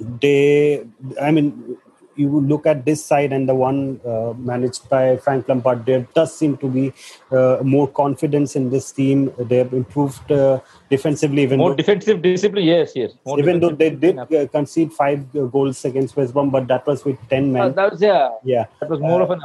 they, 0.00 0.84
I 1.20 1.30
mean, 1.30 1.76
you 2.20 2.40
look 2.52 2.66
at 2.72 2.84
this 2.84 3.04
side 3.10 3.32
and 3.36 3.48
the 3.48 3.54
one 3.54 4.00
uh, 4.06 4.32
managed 4.36 4.88
by 4.88 5.16
Frank 5.16 5.48
Lampard, 5.48 5.86
there 5.86 6.06
does 6.14 6.36
seem 6.36 6.56
to 6.58 6.68
be 6.68 6.92
uh, 7.32 7.58
more 7.62 7.88
confidence 7.88 8.56
in 8.60 8.68
this 8.74 8.92
team. 8.92 9.32
They 9.38 9.56
have 9.56 9.72
improved 9.72 10.30
uh, 10.30 10.60
defensively. 10.90 11.42
Even 11.42 11.58
more 11.58 11.70
though, 11.70 11.76
defensive 11.76 12.20
discipline, 12.22 12.64
yes, 12.64 12.92
yes. 12.94 13.12
even 13.38 13.60
though 13.60 13.70
they 13.70 13.90
did 13.90 14.18
uh, 14.18 14.46
concede 14.48 14.92
five 14.92 15.24
uh, 15.34 15.44
goals 15.56 15.84
against 15.84 16.16
West 16.16 16.34
Brom, 16.34 16.50
but 16.50 16.68
that 16.68 16.86
was 16.86 17.04
with 17.04 17.18
ten 17.28 17.52
men. 17.52 17.62
Uh, 17.62 17.68
that 17.70 17.92
was 17.92 18.02
yeah, 18.02 18.30
yeah. 18.44 18.66
That 18.80 18.90
was 18.90 19.00
more 19.00 19.22
of 19.22 19.30
an. 19.30 19.40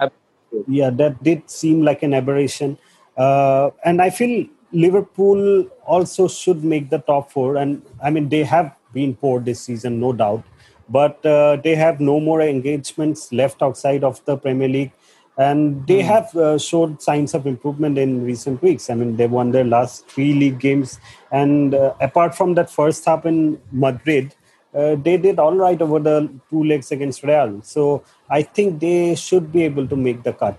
Yeah, 0.68 0.90
that 0.90 1.22
did 1.24 1.50
seem 1.50 1.84
like 1.84 2.04
an 2.04 2.14
aberration, 2.14 2.78
and 3.18 4.02
I 4.02 4.10
feel 4.10 4.48
Liverpool 4.72 5.68
also 5.86 6.28
should 6.28 6.64
make 6.64 6.90
the 6.90 7.00
top 7.00 7.32
four. 7.32 7.56
And 7.58 7.82
I 8.04 8.10
mean, 8.10 8.30
they 8.30 8.44
have 8.44 8.76
been 8.94 9.16
poor 9.16 9.40
this 9.40 9.62
season, 9.62 10.00
no 10.00 10.14
doubt 10.14 10.44
but 10.90 11.26
uh, 11.26 11.58
they 11.64 11.76
have 11.76 12.00
no 12.00 12.20
more 12.20 12.42
engagements 12.42 13.32
left 13.32 13.62
outside 13.62 14.04
of 14.04 14.24
the 14.26 14.38
Premier 14.38 14.68
League. 14.68 14.92
And 15.38 15.86
they 15.86 16.02
mm. 16.02 16.06
have 16.06 16.36
uh, 16.36 16.58
showed 16.58 17.02
signs 17.02 17.34
of 17.34 17.46
improvement 17.46 17.98
in 17.98 18.24
recent 18.24 18.62
weeks. 18.62 18.90
I 18.90 18.96
mean, 18.96 19.18
they 19.18 19.28
won 19.28 19.52
their 19.52 19.66
last 19.66 20.08
three 20.08 20.34
league 20.34 20.60
games. 20.60 21.00
And 21.32 21.76
uh, 21.76 21.94
apart 22.00 22.36
from 22.36 22.54
that 22.54 22.70
first 22.70 23.04
half 23.04 23.26
in 23.26 23.60
Madrid, 23.72 24.34
uh, 24.74 24.96
they 24.96 25.18
did 25.18 25.40
all 25.40 25.56
right 25.56 25.82
over 25.82 26.00
the 26.00 26.30
two 26.50 26.64
legs 26.64 26.92
against 26.92 27.24
Real. 27.24 27.62
So 27.64 28.04
I 28.30 28.44
think 28.44 28.80
they 28.80 29.16
should 29.16 29.52
be 29.52 29.64
able 29.64 29.88
to 29.88 29.96
make 29.96 30.24
the 30.24 30.34
cut. 30.34 30.58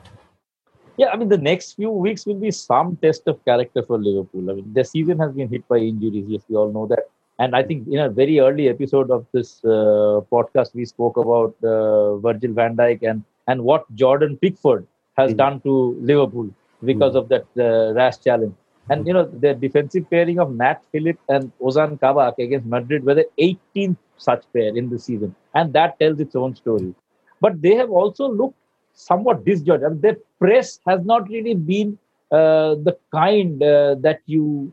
Yeah, 0.99 1.09
I 1.09 1.17
mean, 1.17 1.29
the 1.29 1.39
next 1.39 1.75
few 1.75 1.91
weeks 1.91 2.25
will 2.25 2.41
be 2.41 2.51
some 2.51 2.97
test 2.97 3.29
of 3.29 3.45
character 3.45 3.83
for 3.83 3.99
Liverpool. 3.99 4.51
I 4.51 4.55
mean, 4.55 4.73
the 4.73 4.85
season 4.85 5.19
has 5.19 5.33
been 5.33 5.49
hit 5.49 5.69
by 5.69 5.77
injuries. 5.77 6.25
Yes, 6.27 6.43
we 6.49 6.57
all 6.57 6.73
know 6.73 6.87
that. 6.87 7.11
And 7.39 7.55
I 7.55 7.63
think 7.63 7.87
in 7.89 7.99
a 7.99 8.09
very 8.09 8.41
early 8.41 8.69
episode 8.69 9.11
of 9.11 9.27
this 9.33 9.63
uh, 9.65 10.21
podcast, 10.33 10.75
we 10.75 10.85
spoke 10.85 11.17
about 11.17 11.55
uh, 11.63 12.17
Virgil 12.17 12.53
van 12.53 12.77
Dijk 12.77 13.03
and, 13.03 13.23
and 13.47 13.63
what 13.63 13.85
Jordan 13.95 14.39
Pickford 14.39 14.87
has 15.17 15.33
mm. 15.33 15.37
done 15.37 15.61
to 15.61 15.97
Liverpool 16.01 16.51
because 16.85 17.15
mm. 17.15 17.19
of 17.19 17.29
that 17.29 17.47
uh, 17.59 17.93
rash 17.95 18.19
challenge. 18.21 18.55
And, 18.89 19.07
you 19.07 19.13
know, 19.13 19.25
the 19.27 19.53
defensive 19.53 20.09
pairing 20.09 20.39
of 20.39 20.55
Nat 20.55 20.83
Phillip 20.93 21.19
and 21.29 21.51
Ozan 21.61 22.01
Kabak 22.01 22.39
against 22.39 22.67
Madrid 22.67 23.05
were 23.05 23.15
the 23.15 23.29
18th 23.39 23.97
such 24.17 24.45
pair 24.53 24.77
in 24.77 24.89
the 24.89 24.99
season. 24.99 25.35
And 25.55 25.73
that 25.73 25.99
tells 25.99 26.21
its 26.21 26.37
own 26.37 26.55
story. 26.55 26.95
But 27.41 27.61
they 27.61 27.75
have 27.75 27.91
also 27.91 28.29
looked 28.29 28.57
somewhat 28.95 29.45
disjointed. 29.45 29.85
I 29.85 29.89
mean, 29.91 30.01
their 30.01 30.17
press 30.39 30.81
has 30.87 31.05
not 31.05 31.29
really 31.29 31.55
been 31.55 31.99
uh, 32.31 32.77
the 32.77 32.97
kind 33.13 33.63
uh, 33.63 33.97
that 33.97 34.21
you 34.27 34.73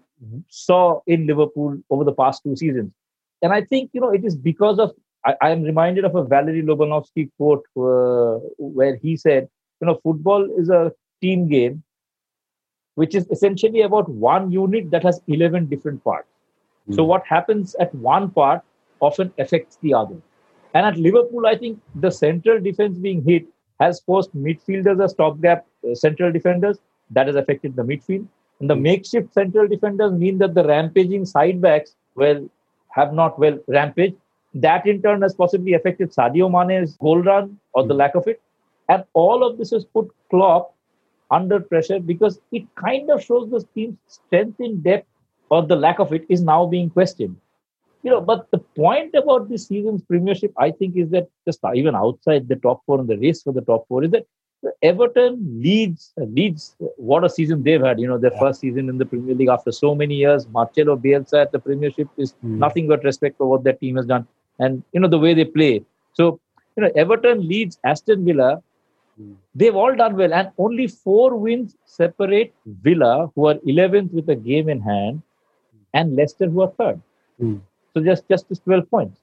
saw 0.50 1.02
in 1.08 1.28
Liverpool 1.28 1.78
over 1.90 2.04
the 2.04 2.14
past 2.14 2.44
two 2.44 2.56
seasons. 2.56 2.92
And 3.42 3.52
I 3.54 3.62
think, 3.62 3.92
you 3.94 4.02
know, 4.02 4.12
it 4.12 4.24
is 4.24 4.36
because 4.36 4.80
of, 4.80 4.92
I, 5.26 5.36
I 5.42 5.50
am 5.52 5.64
reminded 5.64 6.06
of 6.06 6.16
a 6.16 6.24
Valery 6.24 6.62
Lobanovsky 6.62 7.30
quote 7.38 7.66
uh, 7.78 8.40
where 8.58 8.96
he 8.96 9.18
said, 9.18 9.50
you 9.82 9.88
know, 9.88 10.00
football 10.04 10.48
is 10.58 10.70
a 10.70 10.92
team 11.22 11.48
game, 11.48 11.84
which 12.96 13.16
is 13.16 13.28
essentially 13.32 13.82
about 13.82 14.08
one 14.10 14.52
unit 14.52 14.92
that 14.92 15.04
has 15.04 15.22
11 15.28 15.68
different 15.68 16.04
parts. 16.04 16.28
Mm. 16.90 16.96
So 16.96 17.04
hmm. 17.04 17.10
what 17.10 17.26
happens 17.26 17.76
at 17.76 17.94
one 17.96 18.30
part 18.30 18.62
often 19.00 19.34
affects 19.38 19.78
the 19.82 19.94
other. 19.94 20.16
And 20.74 20.86
at 20.86 20.98
Liverpool, 20.98 21.46
I 21.46 21.58
think 21.58 21.80
the 21.96 22.12
central 22.12 22.60
defense 22.60 22.98
being 22.98 23.24
hit 23.24 23.46
has 23.80 24.00
forced 24.02 24.36
midfielders 24.36 25.04
as 25.04 25.12
stopgap 25.12 25.66
uh, 25.90 25.96
central 25.96 26.32
defenders. 26.32 26.80
That 27.12 27.28
has 27.28 27.36
affected 27.36 27.76
the 27.76 27.84
midfield. 27.84 28.28
And 28.63 28.69
the 28.69 28.78
makeshift 28.78 29.34
central 29.34 29.67
defenders 29.67 30.13
mean 30.13 30.38
that 30.38 30.54
the 30.54 30.63
rampaging 30.65 31.26
side 31.26 31.60
backs, 31.60 31.97
well, 32.15 32.49
have 32.91 33.13
not 33.13 33.38
well 33.38 33.60
rampaged. 33.67 34.15
That 34.54 34.88
in 34.88 35.02
turn 35.02 35.21
has 35.21 35.34
possibly 35.34 35.73
affected 35.73 36.13
Sadio 36.13 36.49
Mane's 36.49 36.95
goal 36.95 37.21
run 37.21 37.60
or 37.73 37.86
the 37.86 37.93
hmm. 37.93 37.99
lack 37.99 38.15
of 38.15 38.26
it. 38.26 38.41
And 38.88 39.04
all 39.12 39.45
of 39.45 39.58
this 39.58 39.71
has 39.71 39.84
put 39.84 40.10
Klopp 40.30 40.73
under 41.30 41.60
pressure 41.60 41.99
because 41.99 42.39
it 42.54 42.63
kind 42.76 43.12
of 43.12 43.21
shows 43.21 43.49
the 43.49 43.65
team's 43.76 43.97
strength 44.08 44.62
in 44.62 44.82
depth 44.82 45.10
or 45.49 45.63
the 45.63 45.76
lack 45.76 45.99
of 45.99 46.13
it 46.13 46.26
is 46.30 46.41
now 46.41 46.65
being 46.65 46.89
questioned. 46.89 47.36
You 48.02 48.12
know, 48.12 48.21
but 48.21 48.49
the 48.52 48.60
point 48.60 49.13
about 49.13 49.49
this 49.49 49.67
season's 49.67 50.04
premiership, 50.04 50.54
I 50.56 50.71
think, 50.71 50.95
is 50.95 51.10
that 51.10 51.28
just 51.45 51.60
even 51.76 51.95
outside 51.95 52.47
the 52.47 52.56
top 52.56 52.82
four 52.86 52.97
and 52.97 53.10
the 53.10 53.17
race 53.17 53.43
for 53.43 53.52
the 53.52 53.60
top 53.60 53.89
four, 53.89 54.06
is 54.06 54.12
that 54.12 54.26
Everton 54.82 55.62
Leeds 55.62 56.13
Leeds 56.17 56.76
what 56.97 57.23
a 57.23 57.30
season 57.30 57.63
they've 57.63 57.82
had. 57.82 57.99
You 57.99 58.08
know, 58.08 58.17
their 58.17 58.34
yeah. 58.34 58.39
first 58.39 58.62
season 58.62 58.89
in 58.89 58.97
the 58.97 59.06
Premier 59.06 59.36
League 59.36 59.49
after 59.49 59.71
so 59.71 59.95
many 59.95 60.15
years. 60.15 60.47
Marcelo 60.47 60.95
Bielsa 60.95 61.41
at 61.41 61.52
the 61.52 61.60
Premiership 61.60 62.08
is 62.17 62.34
mm. 62.34 62.58
nothing 62.58 62.88
but 62.88 63.04
respect 63.04 63.38
for 63.38 63.47
what 63.47 63.63
their 63.63 63.73
team 63.73 63.97
has 63.97 64.06
done, 64.06 64.28
and 64.60 64.84
you 64.93 64.99
know 64.99 65.08
the 65.08 65.19
way 65.19 65.34
they 65.34 65.45
play. 65.45 65.84
So 66.13 66.39
you 66.76 66.84
know, 66.84 66.91
Everton 66.95 67.47
Leeds 67.47 67.80
Aston 67.84 68.26
Villa. 68.26 68.62
Mm. 69.21 69.36
They've 69.54 69.76
all 69.76 69.95
done 69.95 70.15
well, 70.15 70.34
and 70.34 70.49
only 70.58 70.88
four 70.88 71.36
wins 71.36 71.76
separate 71.86 72.52
Villa, 72.65 73.32
who 73.36 73.47
are 73.47 73.56
11th 73.56 74.12
with 74.12 74.28
a 74.30 74.36
game 74.36 74.69
in 74.69 74.82
hand, 74.82 75.21
and 75.93 76.15
Leicester, 76.15 76.49
who 76.49 76.62
are 76.62 76.71
third. 76.80 76.99
Mm. 77.39 77.62
So 77.93 78.04
just 78.04 78.28
just 78.28 78.47
12 78.63 78.89
points, 78.89 79.19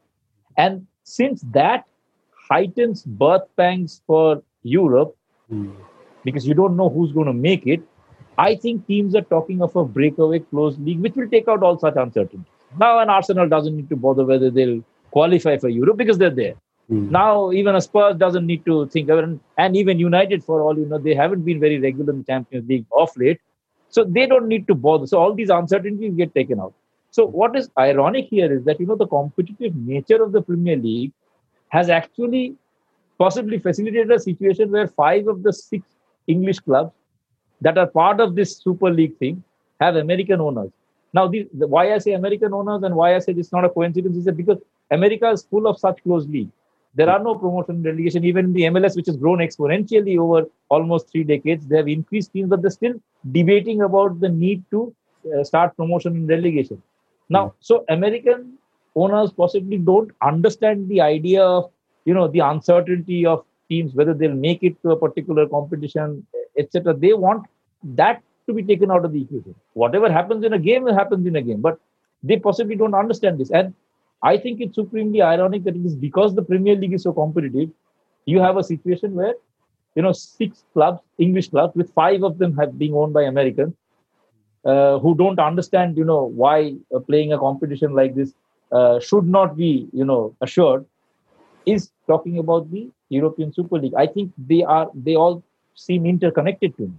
and 0.57 0.87
since 1.03 1.43
that 1.53 1.87
heightens 2.51 3.05
birth 3.05 3.49
pangs 3.57 4.03
for 4.07 4.43
Europe, 4.63 5.17
mm. 5.53 5.75
because 6.25 6.47
you 6.47 6.55
don't 6.55 6.77
know 6.77 6.89
who's 6.89 7.13
going 7.13 7.27
to 7.27 7.33
make 7.33 7.67
it. 7.67 7.83
I 8.39 8.55
think 8.55 8.87
teams 8.87 9.15
are 9.15 9.23
talking 9.23 9.63
of 9.63 9.77
a 9.77 9.85
breakaway 9.85 10.39
closed 10.39 10.81
league, 10.85 11.01
which 11.01 11.15
will 11.15 11.29
take 11.29 11.49
out 11.49 11.63
all 11.63 11.79
such 11.79 11.97
uncertainty. 11.97 12.51
Now, 12.79 13.01
an 13.01 13.11
Arsenal 13.11 13.49
doesn't 13.49 13.77
need 13.77 13.89
to 13.91 13.97
bother 13.97 14.25
whether 14.25 14.51
they'll 14.51 14.83
qualify 15.11 15.59
for 15.59 15.69
Europe 15.69 15.97
because 15.97 16.19
they're 16.19 16.31
there. 16.31 16.55
Mm. 16.91 17.11
Now, 17.11 17.53
even 17.53 17.75
a 17.75 17.81
Spurs 17.81 18.17
doesn't 18.17 18.47
need 18.47 18.65
to 18.65 18.87
think, 18.87 19.09
about, 19.09 19.29
and 19.59 19.77
even 19.77 19.99
United, 19.99 20.43
for 20.43 20.61
all 20.63 20.79
you 20.79 20.87
know, 20.87 20.99
they 20.99 21.15
haven't 21.15 21.43
been 21.43 21.61
very 21.61 21.79
regular 21.79 22.13
in 22.13 22.19
the 22.19 22.25
Champions 22.25 22.69
League 22.69 22.87
off 22.93 23.17
late. 23.17 23.41
So 23.89 24.05
they 24.05 24.27
don't 24.27 24.47
need 24.47 24.67
to 24.69 24.75
bother. 24.75 25.07
So 25.07 25.19
all 25.19 25.35
these 25.35 25.51
uncertainties 25.51 26.15
get 26.15 26.35
taken 26.35 26.61
out. 26.61 26.75
So 27.11 27.27
what 27.27 27.57
is 27.57 27.71
ironic 27.77 28.27
here 28.27 28.53
is 28.53 28.65
that 28.65 28.79
you 28.79 28.87
know 28.87 28.95
the 28.95 29.07
competitive 29.07 29.75
nature 29.75 30.23
of 30.23 30.31
the 30.33 30.43
Premier 30.43 30.77
League 30.77 31.13
has 31.71 31.91
actually 31.91 32.55
possibly 33.23 33.59
facilitated 33.59 34.11
a 34.11 34.19
situation 34.19 34.71
where 34.75 34.89
five 34.89 35.29
of 35.29 35.43
the 35.47 35.53
six 35.53 35.85
English 36.27 36.61
clubs 36.61 36.93
that 37.61 37.77
are 37.77 37.87
part 37.87 38.21
of 38.25 38.35
this 38.35 38.57
Super 38.57 38.91
League 38.99 39.17
thing 39.19 39.43
have 39.81 39.97
American 39.97 40.41
owners. 40.41 40.71
Now, 41.13 41.27
the, 41.27 41.49
the, 41.53 41.67
why 41.67 41.93
I 41.95 41.99
say 41.99 42.13
American 42.13 42.55
owners 42.55 42.83
and 42.83 42.95
why 42.95 43.15
I 43.17 43.19
say 43.19 43.33
it's 43.33 43.53
not 43.53 43.65
a 43.65 43.69
coincidence 43.69 44.17
is 44.17 44.25
that 44.25 44.37
because 44.37 44.59
America 44.91 45.29
is 45.31 45.43
full 45.43 45.67
of 45.67 45.79
such 45.79 46.03
close 46.03 46.27
leagues. 46.27 46.53
There 46.95 47.09
are 47.09 47.23
no 47.23 47.35
promotion 47.35 47.77
and 47.77 47.85
relegation. 47.85 48.25
Even 48.25 48.47
in 48.47 48.53
the 48.53 48.63
MLS, 48.63 48.97
which 48.97 49.07
has 49.07 49.17
grown 49.17 49.39
exponentially 49.39 50.19
over 50.19 50.47
almost 50.69 51.11
three 51.11 51.25
decades, 51.25 51.67
they 51.67 51.77
have 51.77 51.89
increased 51.89 52.33
teams, 52.33 52.49
but 52.49 52.63
they're 52.63 52.71
still 52.71 52.95
debating 53.31 53.83
about 53.83 54.19
the 54.21 54.29
need 54.29 54.65
to 54.71 54.95
uh, 55.35 55.45
start 55.45 55.77
promotion 55.77 56.17
and 56.17 56.29
relegation. 56.29 56.83
Now, 57.29 57.45
mm. 57.47 57.53
so 57.61 57.85
American 57.89 58.55
owners 58.97 59.33
possibly 59.33 59.79
don't 59.79 60.11
understand 60.21 60.89
the 60.89 61.01
idea 61.01 61.45
of 61.45 61.71
you 62.05 62.15
know 62.15 62.27
the 62.29 62.41
uncertainty 62.41 63.25
of 63.27 63.45
teams 63.69 63.95
whether 63.95 64.15
they'll 64.15 64.43
make 64.49 64.63
it 64.63 64.81
to 64.83 64.91
a 64.91 64.97
particular 64.97 65.47
competition 65.49 66.27
etc 66.59 66.95
they 66.95 67.13
want 67.13 67.47
that 67.83 68.23
to 68.51 68.55
be 68.55 68.63
taken 68.63 68.91
out 68.91 69.05
of 69.05 69.13
the 69.13 69.23
equation. 69.23 69.55
Whatever 69.75 70.13
happens 70.13 70.45
in 70.45 70.53
a 70.53 70.59
game 70.59 70.87
happens 70.87 71.27
in 71.27 71.37
a 71.37 71.43
game, 71.43 71.61
but 71.61 71.79
they 72.23 72.39
possibly 72.39 72.77
don't 72.77 72.95
understand 72.95 73.39
this. 73.39 73.51
And 73.51 73.75
I 74.23 74.37
think 74.37 74.61
it's 74.61 74.75
supremely 74.75 75.23
ironic 75.23 75.65
that 75.65 75.77
it 75.77 75.85
is 75.85 75.95
because 75.95 76.35
the 76.35 76.43
Premier 76.43 76.77
League 76.77 76.93
is 76.93 77.05
so 77.05 77.13
competitive, 77.13 77.71
you 78.27 78.41
have 78.41 78.57
a 78.57 78.65
situation 78.65 79.15
where, 79.15 79.35
you 79.95 80.03
know, 80.03 80.13
six 80.13 80.65
clubs, 80.75 81.01
English 81.19 81.49
clubs, 81.49 81.75
with 81.75 81.93
five 81.95 82.23
of 82.23 82.39
them 82.39 82.57
have 82.59 82.79
been 82.79 82.95
owned 82.95 83.15
by 83.15 83.23
Americans, 83.23 83.75
uh, 84.65 84.99
who 84.99 85.15
don't 85.15 85.39
understand, 85.39 85.97
you 85.97 86.05
know, 86.05 86.25
why 86.25 86.75
uh, 86.95 86.99
playing 86.99 87.33
a 87.33 87.39
competition 87.39 87.95
like 87.95 88.15
this 88.15 88.35
uh, 88.73 89.01
should 89.01 89.27
not 89.27 89.57
be, 89.57 89.89
you 89.93 90.05
know, 90.05 90.37
assured, 90.43 90.85
is 91.67 91.91
talking 92.07 92.39
about 92.39 92.71
the 92.71 92.91
European 93.09 93.53
Super 93.53 93.79
League. 93.79 93.95
I 93.97 94.07
think 94.07 94.33
they 94.39 94.63
are, 94.63 94.91
they 94.95 95.15
all 95.15 95.43
seem 95.75 96.07
interconnected 96.07 96.77
to 96.77 96.83
me. 96.83 96.95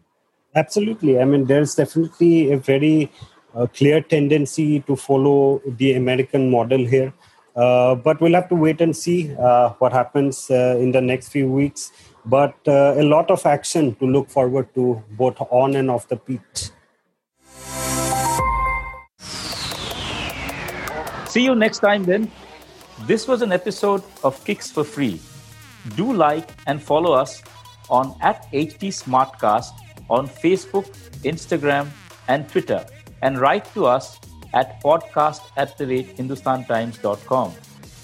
Absolutely. 0.56 1.20
I 1.20 1.26
mean, 1.26 1.46
there's 1.46 1.76
definitely 1.76 2.52
a 2.52 2.58
very 2.58 3.12
uh, 3.56 3.68
clear 3.68 4.02
tendency 4.02 4.82
to 4.82 4.96
follow 4.96 5.62
the 5.66 5.94
American 5.94 6.50
model 6.52 6.86
here. 6.86 7.14
Uh, 7.56 7.96
but 7.96 8.22
we'll 8.22 8.34
have 8.34 8.48
to 8.50 8.56
wait 8.56 8.80
and 8.80 8.96
see 8.96 9.36
uh, 9.36 9.70
what 9.80 9.92
happens 9.92 10.50
uh, 10.50 10.78
in 10.80 10.92
the 10.92 11.02
next 11.02 11.30
few 11.30 11.50
weeks. 11.50 11.92
But 12.26 12.56
uh, 12.68 12.96
a 12.98 13.04
lot 13.04 13.32
of 13.32 13.46
action 13.46 13.96
to 13.96 14.06
look 14.06 14.30
forward 14.30 14.74
to 14.76 15.04
both 15.12 15.36
on 15.50 15.76
and 15.76 15.90
off 15.90 16.08
the 16.08 16.18
pitch. 16.18 16.72
See 21.28 21.44
you 21.44 21.56
next 21.56 21.80
time 21.80 22.04
then. 22.04 22.30
This 23.08 23.28
was 23.28 23.42
an 23.42 23.52
episode 23.52 24.04
of 24.24 24.44
Kicks 24.46 24.70
for 24.70 24.84
Free. 24.84 25.20
Do 25.96 26.14
like 26.14 26.52
and 26.68 26.82
follow 26.82 27.14
us 27.14 27.42
on 27.90 28.16
at 28.22 28.46
HT 28.52 28.90
Smartcast 28.94 29.72
on 30.10 30.28
Facebook, 30.28 30.86
Instagram, 31.24 31.88
and 32.28 32.48
Twitter, 32.48 32.86
and 33.24 33.40
write 33.40 33.66
to 33.74 33.86
us 33.86 34.20
at 34.54 34.82
podcast 34.84 35.42
at 35.58 35.78
the 35.78 35.88
rate 35.88 36.16
hindustantimes.com. 36.16 37.54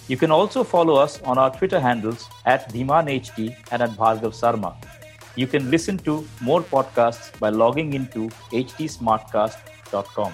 You 0.08 0.18
can 0.18 0.32
also 0.32 0.64
follow 0.64 0.96
us 0.96 1.22
on 1.22 1.38
our 1.38 1.56
Twitter 1.56 1.80
handles 1.80 2.28
at 2.46 2.72
DhimanHT 2.74 3.56
and 3.72 3.82
at 3.84 3.92
Bhargav 3.92 4.34
Sarma. 4.34 4.76
You 5.36 5.46
can 5.46 5.70
listen 5.70 5.98
to 6.00 6.26
more 6.42 6.62
podcasts 6.62 7.38
by 7.40 7.50
logging 7.50 7.94
into 7.94 8.30
htsmartcast.com. 8.52 10.34